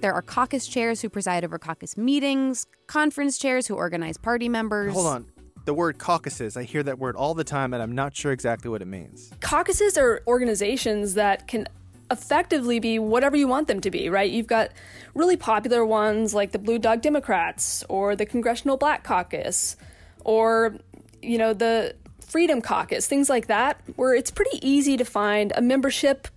There 0.00 0.14
are 0.14 0.22
caucus 0.22 0.68
chairs 0.68 1.02
who 1.02 1.08
preside 1.08 1.44
over 1.44 1.58
caucus 1.58 1.96
meetings, 1.96 2.66
conference 2.86 3.36
chairs 3.36 3.66
who 3.66 3.74
organize 3.74 4.16
party 4.16 4.48
members. 4.48 4.92
Hold 4.92 5.08
on. 5.08 5.26
The 5.64 5.74
word 5.74 5.98
caucuses, 5.98 6.56
I 6.56 6.62
hear 6.62 6.84
that 6.84 7.00
word 7.00 7.16
all 7.16 7.34
the 7.34 7.44
time 7.44 7.74
and 7.74 7.82
I'm 7.82 7.96
not 7.96 8.14
sure 8.14 8.30
exactly 8.30 8.70
what 8.70 8.80
it 8.80 8.86
means. 8.86 9.32
Caucuses 9.40 9.98
are 9.98 10.22
organizations 10.28 11.14
that 11.14 11.48
can 11.48 11.66
effectively 12.12 12.78
be 12.78 12.98
whatever 12.98 13.36
you 13.36 13.48
want 13.48 13.66
them 13.66 13.80
to 13.80 13.90
be, 13.90 14.08
right? 14.08 14.30
You've 14.30 14.46
got 14.46 14.70
really 15.14 15.36
popular 15.36 15.84
ones 15.84 16.34
like 16.34 16.52
the 16.52 16.58
Blue 16.58 16.78
Dog 16.78 17.02
Democrats 17.02 17.82
or 17.88 18.14
the 18.14 18.26
Congressional 18.26 18.76
Black 18.76 19.02
Caucus 19.02 19.76
or, 20.24 20.76
you 21.20 21.38
know, 21.38 21.52
the 21.52 21.96
Freedom 22.20 22.62
Caucus, 22.62 23.06
things 23.06 23.28
like 23.28 23.48
that, 23.48 23.80
where 23.96 24.14
it's 24.14 24.30
pretty 24.30 24.58
easy 24.66 24.96
to 24.96 25.04
find 25.04 25.52
a 25.56 25.60
membership. 25.60 26.28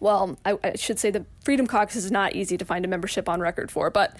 Well, 0.00 0.36
I, 0.44 0.58
I 0.62 0.76
should 0.76 0.98
say 0.98 1.10
the 1.10 1.24
Freedom 1.44 1.66
Caucus 1.66 1.96
is 1.96 2.10
not 2.10 2.34
easy 2.34 2.58
to 2.58 2.64
find 2.64 2.84
a 2.84 2.88
membership 2.88 3.28
on 3.28 3.40
record 3.40 3.70
for, 3.70 3.90
but 3.90 4.16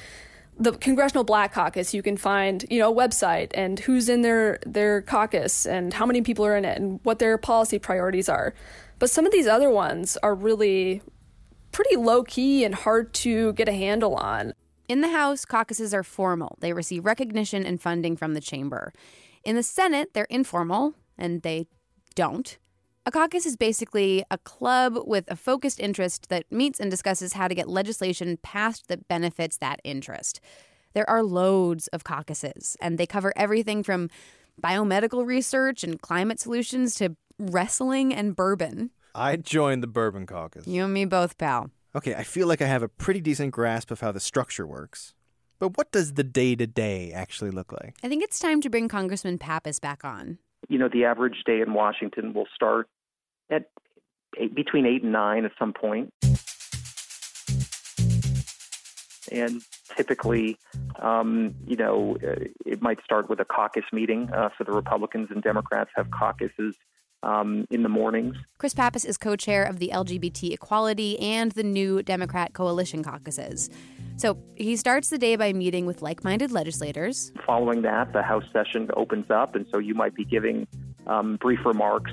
the 0.59 0.73
Congressional 0.73 1.25
Black 1.25 1.53
Caucus, 1.53 1.95
you 1.95 2.03
can 2.03 2.17
find, 2.17 2.65
you 2.71 2.79
know, 2.79 2.93
a 2.93 2.95
website 2.95 3.51
and 3.55 3.81
who's 3.81 4.09
in 4.09 4.23
their 4.23 4.59
their 4.67 5.03
caucus 5.03 5.67
and 5.67 5.95
how 5.95 6.07
many 6.07 6.23
people 6.23 6.45
are 6.45 6.57
in 6.57 6.65
it 6.65 6.79
and 6.79 7.01
what 7.05 7.19
their 7.19 7.39
policy 7.39 7.79
priorities 7.79 8.29
are. 8.29 8.55
But 9.03 9.11
some 9.11 9.27
of 9.27 9.33
these 9.33 9.49
other 9.49 9.69
ones 9.69 10.17
are 10.23 10.33
really 10.33 11.03
pretty 11.73 11.97
low 11.97 12.23
key 12.23 12.63
and 12.63 12.73
hard 12.73 13.13
to 13.15 13.53
get 13.55 13.69
a 13.69 13.73
handle 13.73 14.15
on. 14.15 14.53
In 14.89 15.01
the 15.01 15.09
House, 15.09 15.45
caucuses 15.45 15.93
are 15.93 16.05
formal. 16.05 16.57
They 16.61 16.73
receive 16.73 17.05
recognition 17.05 17.67
and 17.67 17.83
funding 17.83 18.17
from 18.17 18.35
the 18.35 18.41
chamber. 18.41 18.93
In 19.43 19.57
the 19.57 19.65
Senate, 19.65 20.15
they're 20.15 20.29
informal, 20.31 20.95
and 21.19 21.43
they 21.43 21.67
don't. 22.15 22.57
A 23.05 23.11
caucus 23.11 23.45
is 23.45 23.57
basically 23.57 24.23
a 24.31 24.39
club 24.39 24.97
with 25.05 25.25
a 25.29 25.35
focused 25.35 25.81
interest 25.81 26.29
that 26.29 26.45
meets 26.53 26.79
and 26.79 26.89
discusses 26.89 27.33
how 27.33 27.49
to 27.49 27.57
get 27.57 27.69
legislation 27.69 28.39
passed 28.41 28.87
that 28.87 29.09
benefits 29.09 29.57
that 29.57 29.81
interest. 29.83 30.41
There 30.93 31.11
are 31.11 31.25
loads 31.25 31.89
of 31.89 32.05
caucuses, 32.05 32.77
and 32.81 32.99
they 32.99 33.07
cover 33.09 33.33
everything 33.35 33.83
from 33.83 34.11
biomedical 34.63 35.27
research 35.27 35.83
and 35.83 36.01
climate 36.01 36.39
solutions 36.39 36.95
to 36.97 37.17
wrestling 37.39 38.15
and 38.15 38.35
bourbon. 38.37 38.91
I 39.15 39.37
joined 39.37 39.83
the 39.83 39.87
Bourbon 39.87 40.27
Caucus. 40.27 40.67
You 40.67 40.85
and 40.85 40.95
me 40.95 41.05
both, 41.05 41.37
pal. 41.37 41.71
Okay, 41.95 42.15
I 42.15 42.23
feel 42.23 42.47
like 42.47 42.63
I 42.63 42.67
have 42.67 42.83
a 42.83 42.89
pretty 42.89 43.21
decent 43.21 43.53
grasp 43.53 43.91
of 43.91 44.01
how 44.01 44.13
the 44.13 44.21
structure 44.21 44.67
works. 44.67 45.15
But 45.59 45.77
what 45.77 45.93
does 45.93 46.15
the 46.15 46.25
day 46.25 46.57
to 46.57 46.67
day 46.67 47.13
actually 47.13 47.51
look 47.51 47.71
like? 47.73 47.95
I 48.03 48.09
think 48.09 48.25
it's 48.25 48.39
time 48.39 48.61
to 48.63 48.71
bring 48.71 48.89
Congressman 48.89 49.39
Pappas 49.39 49.79
back 49.79 50.05
on. 50.05 50.39
You 50.69 50.79
know, 50.79 50.89
the 50.89 51.05
average 51.05 51.43
day 51.45 51.61
in 51.61 51.75
Washington 51.75 52.33
will 52.33 52.49
start 52.55 52.89
at 53.51 53.71
eight, 54.39 54.55
between 54.55 54.87
8 54.87 55.03
and 55.03 55.13
9 55.13 55.45
at 55.45 55.53
some 55.59 55.73
point. 55.73 56.13
And 59.31 59.63
typically, 59.97 60.59
um, 61.01 61.55
you 61.67 61.77
know, 61.77 62.17
uh, 62.23 62.45
it 62.67 62.83
might 62.83 63.03
start 63.05 63.29
with 63.31 63.41
a 63.41 63.45
caucus 63.45 63.85
meeting 63.93 64.31
uh, 64.33 64.49
for 64.57 64.65
the 64.65 64.73
Republicans 64.73 65.29
and 65.31 65.43
Democrats 65.43 65.91
have 65.97 66.11
caucuses 66.11 66.75
um, 67.23 67.67
in 67.71 67.83
the 67.83 67.89
mornings. 67.89 68.37
Chris 68.59 68.75
Pappas 68.75 69.05
is 69.05 69.17
co 69.17 69.37
chair 69.37 69.63
of 69.65 69.79
the 69.79 69.91
LGBT 69.93 70.53
Equality 70.53 71.19
and 71.21 71.53
the 71.53 71.63
new 71.63 72.03
Democrat 72.03 72.53
Coalition 72.53 73.03
caucuses. 73.03 73.71
So 74.17 74.39
he 74.57 74.77
starts 74.77 75.11
the 75.11 75.19
day 75.19 75.37
by 75.37 75.53
meeting 75.53 75.87
with 75.87 76.03
like 76.03 76.23
minded 76.25 76.53
legislators. 76.53 77.33
Following 77.47 77.83
that, 77.83 78.13
the 78.13 78.23
House 78.23 78.45
session 78.53 78.89
opens 78.97 79.31
up, 79.31 79.55
and 79.55 79.67
so 79.73 79.79
you 79.79 79.95
might 79.95 80.15
be 80.15 80.25
giving 80.25 80.67
um, 81.07 81.37
brief 81.37 81.61
remarks 81.65 82.13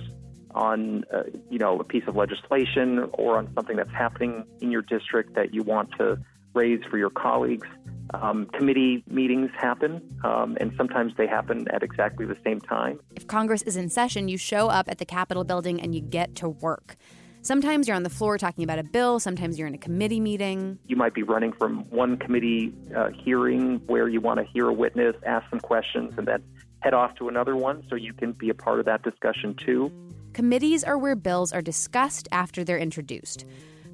on, 0.52 1.04
uh, 1.14 1.24
you 1.50 1.60
know, 1.60 1.80
a 1.80 1.84
piece 1.84 2.04
of 2.08 2.16
legislation 2.16 3.08
or 3.14 3.38
on 3.38 3.54
something 3.54 3.76
that's 3.76 3.92
happening 3.92 4.46
in 4.62 4.72
your 4.72 4.82
district 4.82 5.36
that 5.36 5.54
you 5.54 5.62
want 5.62 5.90
to 5.98 6.18
raise 6.54 6.82
for 6.90 6.98
your 6.98 7.10
colleagues. 7.10 7.68
Um, 8.14 8.48
committee 8.48 9.04
meetings 9.08 9.52
happen, 9.56 10.02
um, 10.24 10.58
and 10.60 10.74
sometimes 10.78 11.14
they 11.16 11.28
happen 11.28 11.68
at 11.70 11.84
exactly 11.84 12.26
the 12.26 12.38
same 12.44 12.60
time. 12.60 13.00
If 13.16 13.28
Congress 13.28 13.62
is 13.62 13.78
in 13.78 13.90
session, 13.90 14.28
you 14.28 14.38
show 14.38 14.68
up 14.68 14.90
at 14.90 14.98
the 14.98 15.06
Capitol 15.06 15.44
building 15.44 15.80
and 15.80 15.94
you 15.94 16.02
get 16.02 16.36
to 16.38 16.50
work. 16.50 16.96
Sometimes 17.42 17.88
you're 17.88 17.96
on 17.96 18.04
the 18.04 18.10
floor 18.10 18.38
talking 18.38 18.64
about 18.64 18.80
a 18.80 18.84
bill, 18.84 19.20
sometimes 19.20 19.58
you're 19.58 19.68
in 19.68 19.76
a 19.76 19.80
committee 19.80 20.20
meeting. 20.20 20.80
You 20.88 20.96
might 20.96 21.14
be 21.14 21.24
running 21.24 21.54
from 21.54 21.90
one 21.90 22.18
committee 22.18 22.74
uh, 22.96 23.10
hearing 23.24 23.78
where 23.86 24.10
you 24.10 24.20
want 24.20 24.40
to 24.40 24.46
hear 24.52 24.68
a 24.68 24.74
witness, 24.74 25.16
ask 25.26 25.50
some 25.50 25.60
questions, 25.60 26.14
and 26.18 26.28
then 26.28 26.44
head 26.80 26.94
off 26.94 27.16
to 27.16 27.30
another 27.30 27.56
one 27.56 27.84
so 27.90 27.96
you 27.96 28.14
can 28.14 28.34
be 28.34 28.50
a 28.50 28.54
part 28.54 28.80
of 28.80 28.86
that 28.86 29.04
discussion 29.04 29.56
too. 29.56 29.92
Committees 30.34 30.84
are 30.84 30.98
where 30.98 31.16
bills 31.16 31.54
are 31.54 31.62
discussed 31.62 32.28
after 32.32 32.64
they're 32.64 32.78
introduced. 32.78 33.46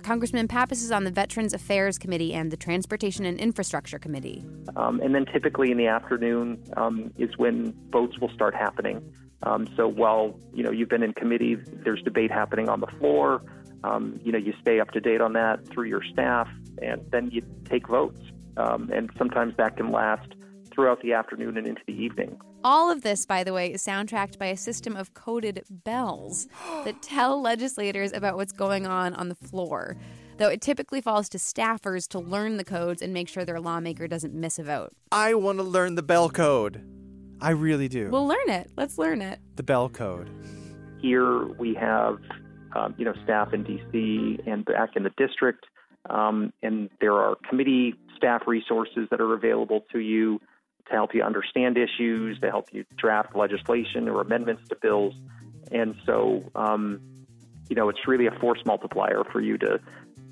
Congressman 0.06 0.48
Pappas 0.48 0.84
is 0.84 0.92
on 0.92 1.04
the 1.04 1.10
Veterans 1.10 1.52
Affairs 1.52 1.98
Committee 1.98 2.32
and 2.32 2.52
the 2.52 2.58
Transportation 2.58 3.26
and 3.26 3.40
Infrastructure 3.40 3.98
Committee. 3.98 4.46
Um, 4.76 5.00
and 5.00 5.16
then 5.16 5.26
typically 5.26 5.72
in 5.72 5.78
the 5.78 5.88
afternoon 5.88 6.64
um, 6.78 7.12
is 7.18 7.36
when 7.38 7.74
votes 7.90 8.20
will 8.20 8.30
start 8.30 8.54
happening. 8.54 9.02
Um, 9.42 9.68
so 9.76 9.88
while 9.88 10.40
you 10.54 10.62
know 10.62 10.70
you've 10.70 10.90
been 10.90 11.02
in 11.02 11.14
committee, 11.14 11.58
there's 11.84 12.04
debate 12.04 12.30
happening 12.30 12.70
on 12.70 12.82
the 12.82 12.88
floor. 13.00 13.42
Um, 13.84 14.20
you 14.24 14.32
know 14.32 14.38
you 14.38 14.54
stay 14.62 14.80
up 14.80 14.92
to 14.92 15.00
date 15.00 15.22
on 15.22 15.34
that 15.34 15.68
through 15.70 15.86
your 15.86 16.04
staff, 16.04 16.48
and 16.84 17.02
then 17.10 17.32
you 17.32 17.42
take 17.68 17.88
votes. 17.88 18.22
Um, 18.58 18.92
and 18.94 19.10
sometimes 19.18 19.56
that 19.58 19.76
can 19.76 19.92
last 19.92 20.36
throughout 20.76 21.02
the 21.02 21.14
afternoon 21.14 21.58
and 21.58 21.66
into 21.66 21.82
the 21.88 21.94
evening. 21.94 22.38
All 22.64 22.92
of 22.92 23.02
this, 23.02 23.26
by 23.26 23.44
the 23.44 23.54
way, 23.54 23.72
is 23.74 23.84
soundtracked 23.84 24.38
by 24.38 24.48
a 24.48 24.58
system 24.58 24.96
of 24.96 25.14
coded 25.14 25.64
bells 25.70 26.48
that 26.84 27.02
tell 27.02 27.42
legislators 27.42 28.12
about 28.12 28.36
what's 28.36 28.52
going 28.52 28.86
on 28.86 29.14
on 29.16 29.30
the 29.30 29.36
floor. 29.36 29.98
Though 30.38 30.50
it 30.50 30.62
typically 30.62 31.00
falls 31.00 31.30
to 31.30 31.38
staffers 31.38 32.10
to 32.10 32.20
learn 32.20 32.58
the 32.58 32.66
codes 32.66 33.02
and 33.02 33.14
make 33.14 33.30
sure 33.30 33.46
their 33.46 33.62
lawmaker 33.62 34.08
doesn't 34.08 34.34
miss 34.34 34.60
a 34.60 34.64
vote. 34.64 34.92
I 35.12 35.34
want 35.34 35.60
to 35.60 35.64
learn 35.64 35.96
the 35.96 36.04
bell 36.04 36.30
code. 36.30 36.84
I 37.40 37.52
really 37.52 37.88
do. 37.88 38.10
We'll 38.10 38.28
learn 38.28 38.50
it. 38.50 38.70
Let's 38.76 38.98
learn 38.98 39.22
it. 39.22 39.40
The 39.56 39.64
bell 39.64 39.88
code. 39.88 40.30
Here 41.02 41.46
we 41.46 41.74
have, 41.76 42.18
um, 42.76 42.96
you 42.98 43.06
know, 43.06 43.14
staff 43.24 43.54
in 43.54 43.64
D.C. 43.64 44.40
and 44.46 44.66
back 44.66 44.96
in 44.96 45.04
the 45.04 45.12
district, 45.18 45.66
um, 46.10 46.52
and 46.64 46.90
there 47.00 47.14
are 47.14 47.36
committee 47.48 47.96
staff 48.18 48.44
resources 48.48 49.08
that 49.12 49.22
are 49.22 49.34
available 49.34 49.86
to 49.92 50.00
you 50.00 50.40
to 50.88 50.94
help 50.94 51.14
you 51.14 51.24
understand 51.24 51.78
issues, 51.78 52.40
to 52.40 52.50
help 52.50 52.70
you 52.72 52.86
draft 52.98 53.36
legislation 53.36 54.08
or 54.08 54.22
amendments 54.22 54.68
to 54.70 54.76
bills. 54.76 55.14
And 55.72 55.96
so, 56.06 56.44
um, 56.56 57.02
you 57.70 57.76
know, 57.76 57.90
it's 57.90 58.08
really 58.08 58.28
a 58.28 58.32
force 58.40 58.60
multiplier 58.66 59.24
for 59.32 59.42
you 59.42 59.58
to 59.60 59.80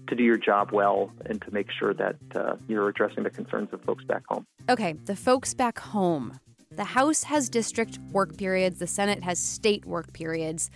to 0.07 0.15
do 0.15 0.23
your 0.23 0.37
job 0.37 0.71
well 0.73 1.11
and 1.27 1.41
to 1.41 1.51
make 1.51 1.71
sure 1.71 1.93
that 1.93 2.17
uh, 2.35 2.55
you're 2.67 2.89
addressing 2.89 3.23
the 3.23 3.29
concerns 3.29 3.69
of 3.71 3.81
folks 3.83 4.03
back 4.03 4.21
home. 4.27 4.45
Okay, 4.69 4.93
the 5.05 5.15
folks 5.15 5.53
back 5.53 5.79
home. 5.79 6.39
The 6.71 6.83
House 6.83 7.23
has 7.23 7.49
district 7.49 7.99
work 8.11 8.35
periods, 8.37 8.79
the 8.79 8.87
Senate 8.87 9.23
has 9.23 9.39
state 9.39 9.85
work 9.85 10.11
periods. 10.11 10.69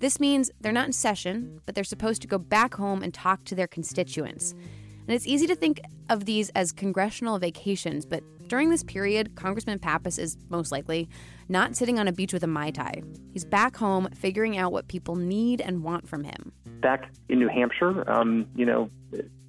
This 0.00 0.20
means 0.20 0.50
they're 0.60 0.72
not 0.72 0.86
in 0.86 0.92
session, 0.92 1.60
but 1.64 1.74
they're 1.74 1.84
supposed 1.84 2.20
to 2.22 2.28
go 2.28 2.38
back 2.38 2.74
home 2.74 3.02
and 3.02 3.14
talk 3.14 3.44
to 3.44 3.54
their 3.54 3.68
constituents. 3.68 4.52
And 4.52 5.14
it's 5.14 5.26
easy 5.26 5.46
to 5.46 5.54
think 5.54 5.80
of 6.10 6.24
these 6.24 6.50
as 6.50 6.72
congressional 6.72 7.38
vacations, 7.38 8.04
but 8.04 8.22
during 8.48 8.70
this 8.70 8.82
period, 8.82 9.34
Congressman 9.34 9.78
Pappas 9.78 10.18
is 10.18 10.36
most 10.48 10.72
likely 10.72 11.08
not 11.48 11.76
sitting 11.76 11.98
on 11.98 12.08
a 12.08 12.12
beach 12.12 12.32
with 12.32 12.42
a 12.42 12.46
Mai 12.46 12.70
Tai. 12.70 13.02
He's 13.32 13.44
back 13.44 13.76
home 13.76 14.08
figuring 14.14 14.56
out 14.56 14.72
what 14.72 14.88
people 14.88 15.16
need 15.16 15.60
and 15.60 15.82
want 15.82 16.08
from 16.08 16.24
him. 16.24 16.52
Back 16.80 17.10
in 17.28 17.38
New 17.38 17.48
Hampshire, 17.48 18.08
um, 18.10 18.46
you 18.54 18.66
know, 18.66 18.90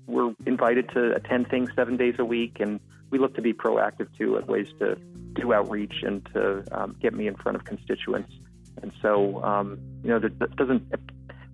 we're 0.08 0.34
invited 0.46 0.90
to 0.90 1.16
attend 1.16 1.50
things 1.50 1.70
seven 1.76 1.98
days 1.98 2.16
a 2.20 2.26
week, 2.26 2.58
and 2.60 2.80
we 3.10 3.20
look 3.20 3.36
to 3.36 3.42
be 3.42 3.54
proactive 3.54 4.08
too 4.18 4.38
at 4.38 4.48
ways 4.48 4.68
to 4.80 4.96
do 5.34 5.54
outreach 5.54 6.04
and 6.04 6.26
to 6.34 6.64
um, 6.72 6.96
get 7.02 7.14
me 7.14 7.28
in 7.28 7.36
front 7.36 7.56
of 7.58 7.66
constituents. 7.66 8.34
And 8.82 8.92
so, 9.02 9.44
um, 9.44 9.80
you 10.04 10.10
know, 10.10 10.20
there 10.20 10.30
doesn't 10.30 10.84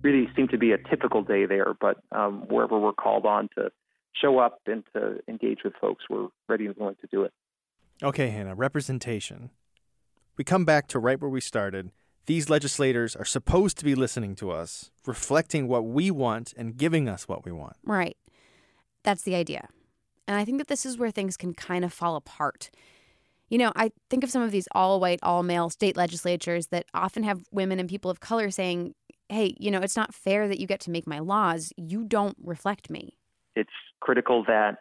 really 0.02 0.28
seem 0.34 0.48
to 0.48 0.58
be 0.58 0.72
a 0.72 0.78
typical 0.78 1.22
day 1.22 1.46
there, 1.46 1.74
but 1.80 1.98
um, 2.12 2.42
wherever 2.48 2.78
we're 2.78 2.92
called 2.92 3.26
on 3.26 3.48
to 3.56 3.70
show 4.20 4.38
up 4.38 4.60
and 4.66 4.84
to 4.94 5.20
engage 5.28 5.60
with 5.64 5.74
folks, 5.80 6.04
we're 6.08 6.28
ready 6.48 6.66
and 6.66 6.76
willing 6.76 6.96
to 7.00 7.06
do 7.10 7.22
it. 7.22 7.32
Okay, 8.02 8.30
Hannah, 8.30 8.54
representation. 8.54 9.50
We 10.36 10.44
come 10.44 10.64
back 10.64 10.88
to 10.88 10.98
right 10.98 11.20
where 11.20 11.30
we 11.30 11.40
started. 11.40 11.90
These 12.26 12.48
legislators 12.48 13.16
are 13.16 13.24
supposed 13.24 13.78
to 13.78 13.84
be 13.84 13.94
listening 13.94 14.34
to 14.36 14.50
us, 14.50 14.90
reflecting 15.06 15.68
what 15.68 15.84
we 15.84 16.10
want 16.10 16.54
and 16.56 16.76
giving 16.76 17.08
us 17.08 17.28
what 17.28 17.44
we 17.44 17.52
want. 17.52 17.76
Right. 17.84 18.16
That's 19.02 19.22
the 19.22 19.34
idea. 19.34 19.68
And 20.28 20.36
I 20.36 20.44
think 20.44 20.58
that 20.58 20.68
this 20.68 20.86
is 20.86 20.96
where 20.96 21.10
things 21.10 21.36
can 21.36 21.52
kind 21.52 21.84
of 21.84 21.92
fall 21.92 22.16
apart. 22.16 22.70
You 23.48 23.58
know, 23.58 23.72
I 23.76 23.90
think 24.08 24.24
of 24.24 24.30
some 24.30 24.42
of 24.42 24.50
these 24.50 24.68
all 24.72 25.00
white, 25.00 25.18
all 25.22 25.42
male 25.42 25.68
state 25.68 25.96
legislatures 25.96 26.68
that 26.68 26.86
often 26.94 27.22
have 27.24 27.42
women 27.50 27.80
and 27.80 27.88
people 27.88 28.10
of 28.10 28.20
color 28.20 28.50
saying, 28.50 28.94
hey, 29.28 29.54
you 29.58 29.70
know, 29.70 29.80
it's 29.80 29.96
not 29.96 30.14
fair 30.14 30.48
that 30.48 30.60
you 30.60 30.66
get 30.66 30.80
to 30.80 30.90
make 30.90 31.06
my 31.06 31.18
laws. 31.18 31.72
You 31.76 32.04
don't 32.04 32.36
reflect 32.42 32.88
me. 32.88 33.18
It's 33.54 33.70
critical 34.00 34.44
that 34.46 34.78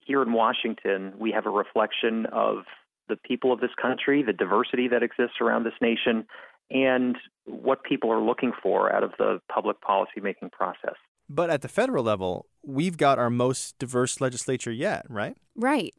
here 0.00 0.22
in 0.22 0.32
Washington, 0.32 1.14
we 1.18 1.32
have 1.32 1.46
a 1.46 1.50
reflection 1.50 2.26
of 2.26 2.64
the 3.08 3.16
people 3.16 3.52
of 3.52 3.60
this 3.60 3.70
country, 3.80 4.22
the 4.22 4.32
diversity 4.32 4.88
that 4.88 5.02
exists 5.02 5.36
around 5.40 5.64
this 5.64 5.74
nation, 5.80 6.26
and 6.70 7.16
what 7.44 7.84
people 7.84 8.10
are 8.10 8.20
looking 8.20 8.52
for 8.62 8.94
out 8.94 9.02
of 9.02 9.12
the 9.18 9.40
public 9.52 9.80
policy 9.80 10.20
making 10.22 10.50
process. 10.50 10.94
But 11.28 11.50
at 11.50 11.62
the 11.62 11.68
federal 11.68 12.04
level, 12.04 12.46
we've 12.62 12.96
got 12.96 13.18
our 13.18 13.30
most 13.30 13.78
diverse 13.78 14.20
legislature 14.20 14.72
yet, 14.72 15.06
right? 15.08 15.36
Right. 15.56 15.94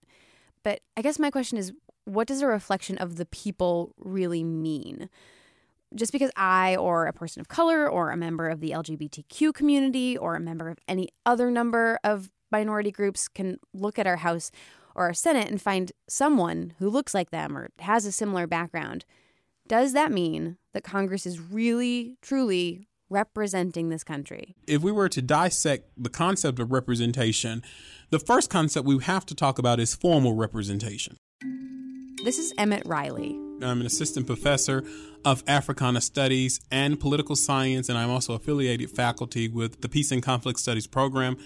But 0.64 0.82
I 0.98 1.02
guess 1.02 1.20
my 1.20 1.32
question 1.32 1.58
is 1.58 1.74
what 2.06 2.28
does 2.28 2.42
a 2.42 2.48
reflection 2.48 2.98
of 2.98 3.18
the 3.18 3.26
people 3.26 3.94
really 3.98 4.44
mean? 4.44 5.10
Just 5.96 6.12
because 6.12 6.32
I, 6.36 6.76
or 6.76 7.06
a 7.06 7.14
person 7.14 7.40
of 7.40 7.48
color, 7.48 7.90
or 7.90 8.12
a 8.12 8.18
member 8.18 8.50
of 8.50 8.60
the 8.60 8.72
LGBTQ 8.72 9.54
community, 9.54 10.18
or 10.18 10.36
a 10.36 10.40
member 10.40 10.70
of 10.70 10.78
any 10.88 11.10
other 11.26 11.50
number 11.50 12.00
of 12.04 12.30
minority 12.52 12.92
groups 12.92 13.28
can 13.28 13.58
look 13.74 13.98
at 13.98 14.08
our 14.08 14.18
House 14.18 14.52
or 14.96 15.06
our 15.06 15.14
Senate 15.14 15.50
and 15.50 15.62
find 15.62 15.92
someone 16.08 16.74
who 16.80 16.90
looks 16.90 17.14
like 17.14 17.32
them 17.32 17.58
or 17.58 17.70
has 17.80 18.06
a 18.06 18.12
similar 18.12 18.48
background, 18.48 19.06
does 19.68 19.94
that 19.94 20.12
mean 20.12 20.58
that 20.74 20.84
Congress 20.84 21.26
is 21.26 21.40
really, 21.40 22.18
truly 22.22 22.88
representing 23.10 23.90
this 23.90 24.04
country? 24.04 24.56
If 24.68 24.82
we 24.82 24.92
were 24.92 25.10
to 25.10 25.22
dissect 25.22 25.90
the 25.98 26.10
concept 26.10 26.60
of 26.60 26.72
representation, 26.72 27.62
the 28.10 28.20
first 28.20 28.50
concept 28.50 28.86
we 28.86 29.02
have 29.04 29.26
to 29.28 29.36
talk 29.36 29.60
about 29.60 29.80
is 29.80 29.96
formal 29.96 30.34
representation. 30.34 31.18
This 32.24 32.38
is 32.40 32.54
Emmitt 32.54 32.84
Riley. 32.86 33.45
I'm 33.62 33.80
an 33.80 33.86
assistant 33.86 34.28
professor 34.28 34.84
of 35.24 35.44
Africana 35.48 36.02
Studies 36.02 36.60
and 36.72 37.00
Political 37.00 37.36
Science, 37.36 37.90
and 37.90 37.98
I'm 37.98 38.10
also 38.10 38.34
affiliated 38.34 38.92
faculty 38.92 39.48
with 39.48 39.82
the 39.82 39.90
Peace 39.90 40.12
and 40.12 40.22
Conflict 40.22 40.60
Studies 40.60 40.88
program 40.88 41.38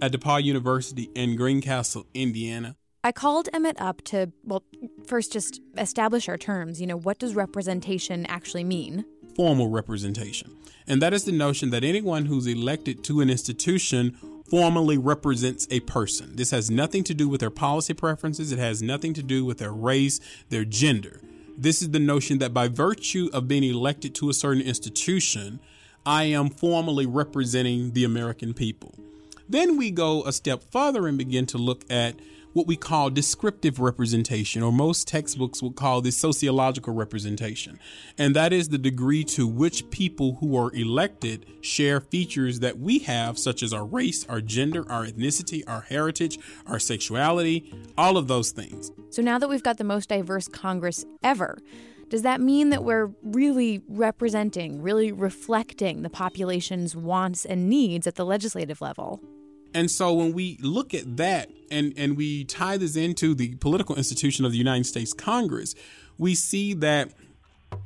at 0.00 0.12
DePauw 0.12 0.42
University 0.42 1.10
in 1.14 1.36
Greencastle, 1.36 2.06
Indiana. 2.14 2.76
I 3.04 3.12
called 3.12 3.48
Emmitt 3.54 3.80
up 3.80 4.02
to, 4.06 4.32
well, 4.44 4.62
first 5.06 5.32
just 5.32 5.60
establish 5.76 6.28
our 6.28 6.36
terms. 6.36 6.80
You 6.80 6.86
know, 6.86 6.98
what 6.98 7.18
does 7.18 7.34
representation 7.34 8.26
actually 8.26 8.64
mean? 8.64 9.04
Formal 9.36 9.68
representation. 9.68 10.56
And 10.86 11.00
that 11.00 11.14
is 11.14 11.24
the 11.24 11.32
notion 11.32 11.70
that 11.70 11.84
anyone 11.84 12.26
who's 12.26 12.46
elected 12.46 13.04
to 13.04 13.20
an 13.20 13.30
institution 13.30 14.16
formally 14.50 14.98
represents 14.98 15.66
a 15.70 15.80
person. 15.80 16.36
This 16.36 16.50
has 16.50 16.70
nothing 16.70 17.04
to 17.04 17.14
do 17.14 17.28
with 17.28 17.40
their 17.40 17.50
policy 17.50 17.94
preferences, 17.94 18.50
it 18.50 18.58
has 18.58 18.82
nothing 18.82 19.14
to 19.14 19.22
do 19.22 19.44
with 19.44 19.58
their 19.58 19.72
race, 19.72 20.20
their 20.48 20.64
gender. 20.64 21.20
This 21.60 21.82
is 21.82 21.90
the 21.90 21.98
notion 21.98 22.38
that 22.38 22.54
by 22.54 22.68
virtue 22.68 23.28
of 23.34 23.46
being 23.46 23.64
elected 23.64 24.14
to 24.14 24.30
a 24.30 24.32
certain 24.32 24.62
institution, 24.62 25.60
I 26.06 26.24
am 26.24 26.48
formally 26.48 27.04
representing 27.04 27.92
the 27.92 28.02
American 28.02 28.54
people. 28.54 28.94
Then 29.46 29.76
we 29.76 29.90
go 29.90 30.22
a 30.22 30.32
step 30.32 30.62
further 30.72 31.06
and 31.06 31.18
begin 31.18 31.44
to 31.48 31.58
look 31.58 31.84
at 31.90 32.14
what 32.52 32.66
we 32.66 32.76
call 32.76 33.10
descriptive 33.10 33.78
representation, 33.78 34.62
or 34.62 34.72
most 34.72 35.06
textbooks 35.06 35.62
would 35.62 35.76
call 35.76 36.00
this 36.00 36.16
sociological 36.16 36.92
representation. 36.92 37.78
And 38.18 38.34
that 38.36 38.52
is 38.52 38.68
the 38.68 38.78
degree 38.78 39.24
to 39.24 39.46
which 39.46 39.88
people 39.90 40.36
who 40.40 40.56
are 40.56 40.72
elected 40.74 41.46
share 41.60 42.00
features 42.00 42.60
that 42.60 42.78
we 42.78 43.00
have, 43.00 43.38
such 43.38 43.62
as 43.62 43.72
our 43.72 43.84
race, 43.84 44.26
our 44.28 44.40
gender, 44.40 44.90
our 44.90 45.06
ethnicity, 45.06 45.62
our 45.66 45.82
heritage, 45.82 46.38
our 46.66 46.78
sexuality, 46.78 47.72
all 47.96 48.16
of 48.16 48.28
those 48.28 48.50
things. 48.50 48.90
So 49.10 49.22
now 49.22 49.38
that 49.38 49.48
we've 49.48 49.62
got 49.62 49.78
the 49.78 49.84
most 49.84 50.08
diverse 50.08 50.48
Congress 50.48 51.04
ever, 51.22 51.58
does 52.08 52.22
that 52.22 52.40
mean 52.40 52.70
that 52.70 52.82
we're 52.82 53.12
really 53.22 53.82
representing, 53.88 54.82
really 54.82 55.12
reflecting 55.12 56.02
the 56.02 56.10
population's 56.10 56.96
wants 56.96 57.44
and 57.44 57.70
needs 57.70 58.08
at 58.08 58.16
the 58.16 58.26
legislative 58.26 58.80
level? 58.80 59.22
And 59.74 59.90
so 59.90 60.12
when 60.12 60.32
we 60.32 60.58
look 60.60 60.94
at 60.94 61.16
that 61.16 61.50
and, 61.70 61.92
and 61.96 62.16
we 62.16 62.44
tie 62.44 62.76
this 62.76 62.96
into 62.96 63.34
the 63.34 63.54
political 63.56 63.96
institution 63.96 64.44
of 64.44 64.52
the 64.52 64.58
United 64.58 64.84
States 64.84 65.12
Congress, 65.12 65.74
we 66.18 66.34
see 66.34 66.74
that 66.74 67.12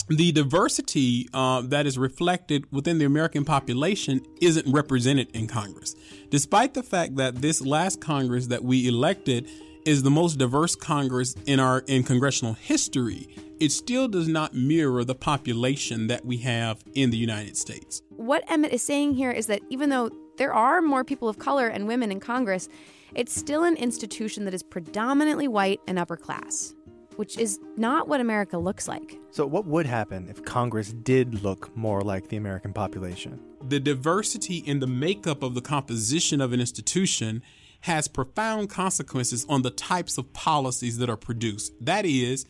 the 0.08 0.32
diversity 0.32 1.28
uh, 1.32 1.62
that 1.62 1.86
is 1.86 1.98
reflected 1.98 2.70
within 2.72 2.98
the 2.98 3.04
American 3.04 3.44
population 3.44 4.22
isn't 4.40 4.66
represented 4.72 5.30
in 5.34 5.46
Congress. 5.46 5.94
Despite 6.30 6.74
the 6.74 6.82
fact 6.82 7.16
that 7.16 7.36
this 7.36 7.60
last 7.60 8.00
Congress 8.00 8.46
that 8.48 8.64
we 8.64 8.88
elected 8.88 9.48
is 9.84 10.02
the 10.02 10.10
most 10.10 10.38
diverse 10.38 10.74
Congress 10.74 11.34
in 11.46 11.60
our 11.60 11.80
in 11.86 12.02
congressional 12.02 12.54
history, 12.54 13.28
it 13.60 13.70
still 13.70 14.08
does 14.08 14.28
not 14.28 14.54
mirror 14.54 15.04
the 15.04 15.14
population 15.14 16.06
that 16.06 16.24
we 16.24 16.38
have 16.38 16.82
in 16.94 17.10
the 17.10 17.16
United 17.16 17.56
States. 17.56 18.02
What 18.10 18.46
Emmitt 18.48 18.70
is 18.70 18.82
saying 18.82 19.14
here 19.14 19.30
is 19.30 19.46
that 19.46 19.60
even 19.68 19.90
though 19.90 20.10
there 20.36 20.52
are 20.52 20.82
more 20.82 21.04
people 21.04 21.28
of 21.28 21.38
color 21.38 21.68
and 21.68 21.86
women 21.86 22.10
in 22.10 22.20
Congress, 22.20 22.68
it's 23.14 23.34
still 23.34 23.62
an 23.62 23.76
institution 23.76 24.44
that 24.44 24.54
is 24.54 24.62
predominantly 24.62 25.46
white 25.46 25.80
and 25.86 25.98
upper 25.98 26.16
class, 26.16 26.74
which 27.16 27.38
is 27.38 27.60
not 27.76 28.08
what 28.08 28.20
America 28.20 28.58
looks 28.58 28.88
like. 28.88 29.18
So, 29.30 29.46
what 29.46 29.66
would 29.66 29.86
happen 29.86 30.28
if 30.28 30.44
Congress 30.44 30.92
did 30.92 31.42
look 31.42 31.74
more 31.76 32.02
like 32.02 32.28
the 32.28 32.36
American 32.36 32.72
population? 32.72 33.40
The 33.62 33.80
diversity 33.80 34.58
in 34.58 34.80
the 34.80 34.86
makeup 34.86 35.42
of 35.42 35.54
the 35.54 35.60
composition 35.60 36.40
of 36.40 36.52
an 36.52 36.60
institution 36.60 37.42
has 37.82 38.08
profound 38.08 38.70
consequences 38.70 39.44
on 39.48 39.62
the 39.62 39.70
types 39.70 40.18
of 40.18 40.32
policies 40.32 40.98
that 40.98 41.10
are 41.10 41.16
produced. 41.16 41.72
That 41.80 42.06
is, 42.06 42.46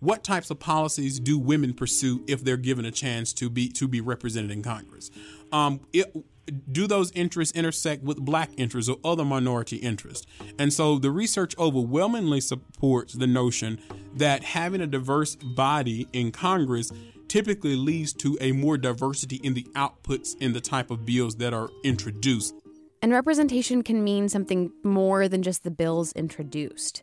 what 0.00 0.24
types 0.24 0.50
of 0.50 0.58
policies 0.58 1.20
do 1.20 1.38
women 1.38 1.74
pursue 1.74 2.24
if 2.26 2.42
they're 2.42 2.56
given 2.56 2.84
a 2.84 2.90
chance 2.90 3.32
to 3.34 3.50
be 3.50 3.68
to 3.70 3.86
be 3.86 4.00
represented 4.00 4.50
in 4.50 4.62
Congress? 4.62 5.10
Um, 5.52 5.80
it, 5.92 6.12
do 6.50 6.86
those 6.86 7.10
interests 7.12 7.56
intersect 7.56 8.02
with 8.02 8.18
black 8.18 8.50
interests 8.56 8.90
or 8.90 8.98
other 9.04 9.24
minority 9.24 9.76
interests? 9.76 10.26
And 10.58 10.72
so 10.72 10.98
the 10.98 11.10
research 11.10 11.56
overwhelmingly 11.58 12.40
supports 12.40 13.14
the 13.14 13.26
notion 13.26 13.80
that 14.14 14.42
having 14.42 14.80
a 14.80 14.86
diverse 14.86 15.36
body 15.36 16.08
in 16.12 16.32
Congress 16.32 16.92
typically 17.28 17.76
leads 17.76 18.12
to 18.14 18.38
a 18.40 18.52
more 18.52 18.78
diversity 18.78 19.36
in 19.36 19.54
the 19.54 19.66
outputs 19.74 20.36
in 20.40 20.52
the 20.52 20.60
type 20.60 20.90
of 20.90 21.04
bills 21.04 21.36
that 21.36 21.52
are 21.52 21.68
introduced. 21.84 22.54
And 23.00 23.12
representation 23.12 23.82
can 23.82 24.02
mean 24.02 24.28
something 24.28 24.72
more 24.82 25.28
than 25.28 25.42
just 25.42 25.62
the 25.62 25.70
bills 25.70 26.12
introduced. 26.12 27.02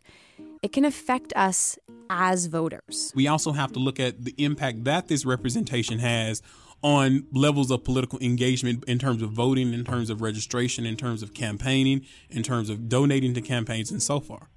It 0.62 0.72
can 0.72 0.84
affect 0.84 1.32
us 1.34 1.78
as 2.10 2.46
voters. 2.46 3.12
We 3.14 3.28
also 3.28 3.52
have 3.52 3.72
to 3.72 3.78
look 3.78 3.98
at 4.00 4.24
the 4.24 4.34
impact 4.36 4.84
that 4.84 5.08
this 5.08 5.24
representation 5.24 5.98
has 5.98 6.42
on 6.82 7.26
levels 7.32 7.70
of 7.70 7.84
political 7.84 8.18
engagement 8.20 8.84
in 8.84 8.98
terms 8.98 9.22
of 9.22 9.30
voting, 9.30 9.72
in 9.72 9.84
terms 9.84 10.10
of 10.10 10.20
registration, 10.20 10.86
in 10.86 10.96
terms 10.96 11.22
of 11.22 11.34
campaigning, 11.34 12.04
in 12.30 12.42
terms 12.42 12.70
of 12.70 12.88
donating 12.88 13.34
to 13.34 13.40
campaigns, 13.40 13.90
and 13.90 14.02
so 14.02 14.20
far. 14.20 14.48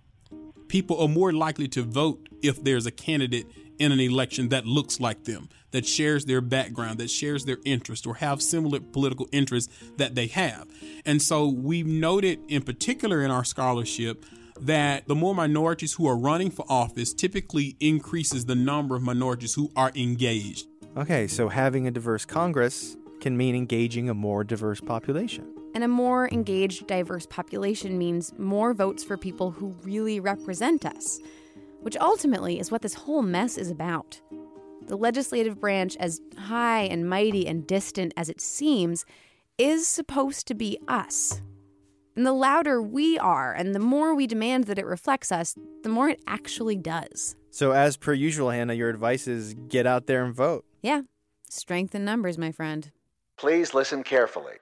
People 0.67 1.01
are 1.01 1.07
more 1.07 1.33
likely 1.33 1.67
to 1.69 1.81
vote 1.81 2.29
if 2.43 2.63
there's 2.63 2.85
a 2.85 2.91
candidate 2.91 3.47
in 3.79 3.91
an 3.91 3.99
election 3.99 4.49
that 4.49 4.65
looks 4.65 4.99
like 4.99 5.23
them, 5.23 5.49
that 5.71 5.85
shares 5.85 6.25
their 6.25 6.41
background, 6.41 6.99
that 6.99 7.09
shares 7.09 7.45
their 7.45 7.57
interest, 7.65 8.05
or 8.05 8.15
have 8.15 8.41
similar 8.41 8.79
political 8.79 9.27
interests 9.31 9.73
that 9.97 10.13
they 10.13 10.27
have. 10.27 10.67
And 11.05 11.21
so 11.21 11.47
we've 11.47 11.87
noted, 11.87 12.39
in 12.47 12.61
particular 12.61 13.23
in 13.23 13.31
our 13.31 13.45
scholarship, 13.45 14.25
that 14.59 15.07
the 15.07 15.15
more 15.15 15.33
minorities 15.33 15.93
who 15.93 16.07
are 16.07 16.17
running 16.17 16.51
for 16.51 16.65
office 16.69 17.13
typically 17.13 17.77
increases 17.79 18.45
the 18.45 18.55
number 18.55 18.95
of 18.95 19.01
minorities 19.01 19.53
who 19.53 19.71
are 19.75 19.91
engaged. 19.95 20.67
Okay, 20.97 21.27
so 21.27 21.49
having 21.49 21.87
a 21.87 21.91
diverse 21.91 22.25
Congress 22.25 22.97
can 23.21 23.37
mean 23.37 23.55
engaging 23.55 24.09
a 24.09 24.13
more 24.13 24.43
diverse 24.43 24.81
population. 24.81 25.53
And 25.75 25.83
a 25.83 25.87
more 25.87 26.29
engaged, 26.31 26.87
diverse 26.87 27.27
population 27.27 27.97
means 27.97 28.33
more 28.37 28.73
votes 28.73 29.03
for 29.03 29.17
people 29.17 29.51
who 29.51 29.75
really 29.83 30.19
represent 30.19 30.85
us, 30.85 31.19
which 31.81 31.95
ultimately 31.97 32.59
is 32.59 32.71
what 32.71 32.81
this 32.81 32.95
whole 32.95 33.21
mess 33.21 33.57
is 33.57 33.69
about. 33.69 34.19
The 34.87 34.97
legislative 34.97 35.59
branch, 35.59 35.95
as 35.97 36.19
high 36.37 36.81
and 36.81 37.07
mighty 37.07 37.45
and 37.45 37.67
distant 37.67 38.13
as 38.17 38.29
it 38.29 38.41
seems, 38.41 39.05
is 39.59 39.87
supposed 39.87 40.47
to 40.47 40.55
be 40.55 40.79
us. 40.87 41.41
And 42.15 42.25
the 42.25 42.33
louder 42.33 42.81
we 42.81 43.19
are 43.19 43.53
and 43.53 43.75
the 43.75 43.79
more 43.79 44.15
we 44.15 44.25
demand 44.25 44.63
that 44.65 44.79
it 44.79 44.85
reflects 44.85 45.31
us, 45.31 45.55
the 45.83 45.89
more 45.89 46.09
it 46.09 46.21
actually 46.25 46.77
does. 46.77 47.35
So, 47.51 47.71
as 47.71 47.95
per 47.95 48.13
usual, 48.13 48.49
Hannah, 48.49 48.73
your 48.73 48.89
advice 48.89 49.27
is 49.27 49.53
get 49.53 49.85
out 49.85 50.07
there 50.07 50.25
and 50.25 50.33
vote. 50.33 50.65
Yeah, 50.81 51.01
strength 51.49 51.93
in 51.93 52.05
numbers, 52.05 52.37
my 52.37 52.51
friend. 52.51 52.91
Please 53.37 53.73
listen 53.73 54.03
carefully. 54.03 54.55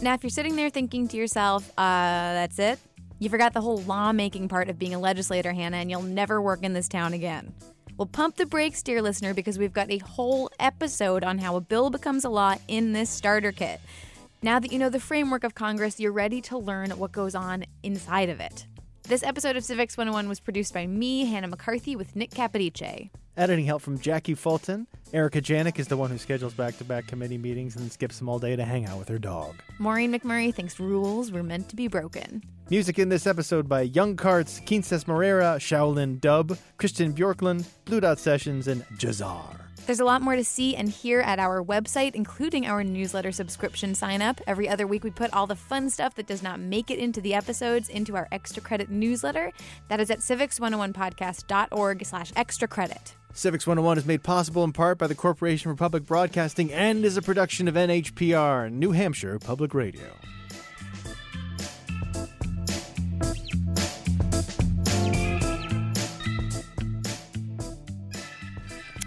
Now, 0.00 0.14
if 0.14 0.24
you're 0.24 0.30
sitting 0.30 0.56
there 0.56 0.68
thinking 0.68 1.06
to 1.08 1.16
yourself, 1.16 1.70
uh, 1.78 2.34
that's 2.34 2.58
it, 2.58 2.80
you 3.20 3.30
forgot 3.30 3.52
the 3.52 3.60
whole 3.60 3.78
lawmaking 3.82 4.48
part 4.48 4.68
of 4.68 4.76
being 4.76 4.94
a 4.94 4.98
legislator, 4.98 5.52
Hannah, 5.52 5.76
and 5.76 5.88
you'll 5.88 6.02
never 6.02 6.42
work 6.42 6.64
in 6.64 6.72
this 6.72 6.88
town 6.88 7.12
again. 7.12 7.54
Well, 7.96 8.06
pump 8.06 8.34
the 8.34 8.46
brakes, 8.46 8.82
dear 8.82 9.00
listener, 9.00 9.32
because 9.32 9.58
we've 9.58 9.72
got 9.72 9.92
a 9.92 9.98
whole 9.98 10.50
episode 10.58 11.22
on 11.22 11.38
how 11.38 11.54
a 11.54 11.60
bill 11.60 11.88
becomes 11.88 12.24
a 12.24 12.28
law 12.30 12.56
in 12.66 12.92
this 12.92 13.10
starter 13.10 13.52
kit. 13.52 13.80
Now 14.42 14.58
that 14.58 14.72
you 14.72 14.78
know 14.80 14.88
the 14.88 14.98
framework 14.98 15.44
of 15.44 15.54
Congress, 15.54 16.00
you're 16.00 16.10
ready 16.10 16.40
to 16.42 16.58
learn 16.58 16.90
what 16.92 17.12
goes 17.12 17.36
on 17.36 17.64
inside 17.84 18.28
of 18.28 18.40
it. 18.40 18.66
This 19.04 19.24
episode 19.24 19.56
of 19.56 19.64
Civics 19.64 19.96
101 19.96 20.28
was 20.28 20.38
produced 20.38 20.72
by 20.72 20.86
me, 20.86 21.24
Hannah 21.26 21.48
McCarthy, 21.48 21.96
with 21.96 22.14
Nick 22.14 22.30
Capodice. 22.30 23.10
Editing 23.36 23.64
help 23.64 23.82
from 23.82 23.98
Jackie 23.98 24.34
Fulton. 24.34 24.86
Erika 25.12 25.40
Janik 25.40 25.78
is 25.78 25.88
the 25.88 25.96
one 25.96 26.10
who 26.10 26.18
schedules 26.18 26.54
back 26.54 26.78
to 26.78 26.84
back 26.84 27.08
committee 27.08 27.36
meetings 27.36 27.74
and 27.76 27.90
skips 27.90 28.18
them 28.18 28.28
all 28.28 28.38
day 28.38 28.54
to 28.54 28.64
hang 28.64 28.86
out 28.86 28.98
with 28.98 29.08
her 29.08 29.18
dog. 29.18 29.56
Maureen 29.78 30.12
McMurray 30.12 30.54
thinks 30.54 30.78
rules 30.78 31.32
were 31.32 31.42
meant 31.42 31.68
to 31.70 31.76
be 31.76 31.88
broken. 31.88 32.42
Music 32.70 32.98
in 32.98 33.08
this 33.08 33.26
episode 33.26 33.68
by 33.68 33.82
Young 33.82 34.16
Carts, 34.16 34.60
Quincas 34.60 35.06
Moreira, 35.08 35.56
Shaolin 35.58 36.20
Dub, 36.20 36.56
Christian 36.76 37.12
Bjorklund, 37.12 37.66
Blue 37.84 38.00
Dot 38.00 38.18
Sessions, 38.20 38.68
and 38.68 38.84
Jahzzar. 38.98 39.61
There's 39.86 40.00
a 40.00 40.04
lot 40.04 40.22
more 40.22 40.36
to 40.36 40.44
see 40.44 40.76
and 40.76 40.88
hear 40.88 41.20
at 41.20 41.40
our 41.40 41.62
website, 41.62 42.14
including 42.14 42.66
our 42.66 42.84
newsletter 42.84 43.32
subscription 43.32 43.94
sign 43.96 44.22
up. 44.22 44.40
Every 44.46 44.68
other 44.68 44.86
week, 44.86 45.02
we 45.02 45.10
put 45.10 45.32
all 45.32 45.48
the 45.48 45.56
fun 45.56 45.90
stuff 45.90 46.14
that 46.14 46.28
does 46.28 46.42
not 46.42 46.60
make 46.60 46.90
it 46.90 47.00
into 47.00 47.20
the 47.20 47.34
episodes 47.34 47.88
into 47.88 48.14
our 48.14 48.28
extra 48.30 48.62
credit 48.62 48.90
newsletter. 48.90 49.50
That 49.88 49.98
is 49.98 50.10
at 50.10 50.20
civics101podcast.org 50.20 52.06
slash 52.06 52.32
extra 52.36 52.68
credit. 52.68 53.14
Civics 53.34 53.66
101 53.66 53.98
is 53.98 54.06
made 54.06 54.22
possible 54.22 54.62
in 54.62 54.72
part 54.72 54.98
by 54.98 55.06
the 55.06 55.14
Corporation 55.14 55.72
for 55.72 55.76
Public 55.76 56.04
Broadcasting 56.04 56.72
and 56.72 57.04
is 57.04 57.16
a 57.16 57.22
production 57.22 57.66
of 57.66 57.74
NHPR, 57.74 58.70
New 58.70 58.92
Hampshire 58.92 59.38
Public 59.38 59.74
Radio. 59.74 60.12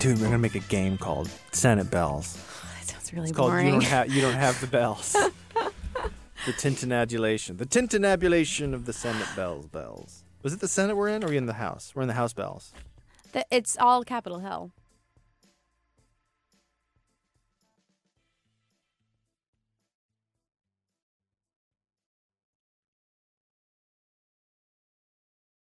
Dude, 0.06 0.20
we're 0.20 0.26
gonna 0.26 0.38
make 0.38 0.54
a 0.54 0.60
game 0.60 1.00
called 1.00 1.32
Senate 1.52 1.90
Bells. 1.90 2.38
That 2.76 2.86
sounds 2.86 3.12
really 3.12 3.30
It's 3.30 3.36
called 3.36 3.50
boring. 3.50 3.66
You 3.66 3.72
Don't 3.72 3.84
Have 3.86 4.14
You 4.14 4.22
Don't 4.22 4.36
Have 4.36 4.62
the 4.62 4.68
Bells. 4.68 5.14
the 6.46 6.54
tintinnabulation. 6.54 7.58
The 7.58 7.66
tintinnabulation 7.66 8.76
of 8.76 8.86
the 8.86 8.94
Senate 8.94 9.28
bells 9.36 9.66
bells. 9.66 10.24
Was 10.44 10.54
it 10.54 10.60
the 10.60 10.68
Senate 10.68 10.96
we're 10.96 11.08
in 11.08 11.24
or 11.24 11.26
are 11.26 11.30
we 11.32 11.38
in 11.38 11.48
the 11.48 11.54
House? 11.54 11.94
We're 11.96 12.04
in 12.04 12.08
the 12.08 12.14
House 12.14 12.34
bells. 12.34 12.72
Th- 13.34 13.46
it's 13.50 13.78
all 13.80 14.04
Capitol 14.04 14.38
Hill. 14.38 14.70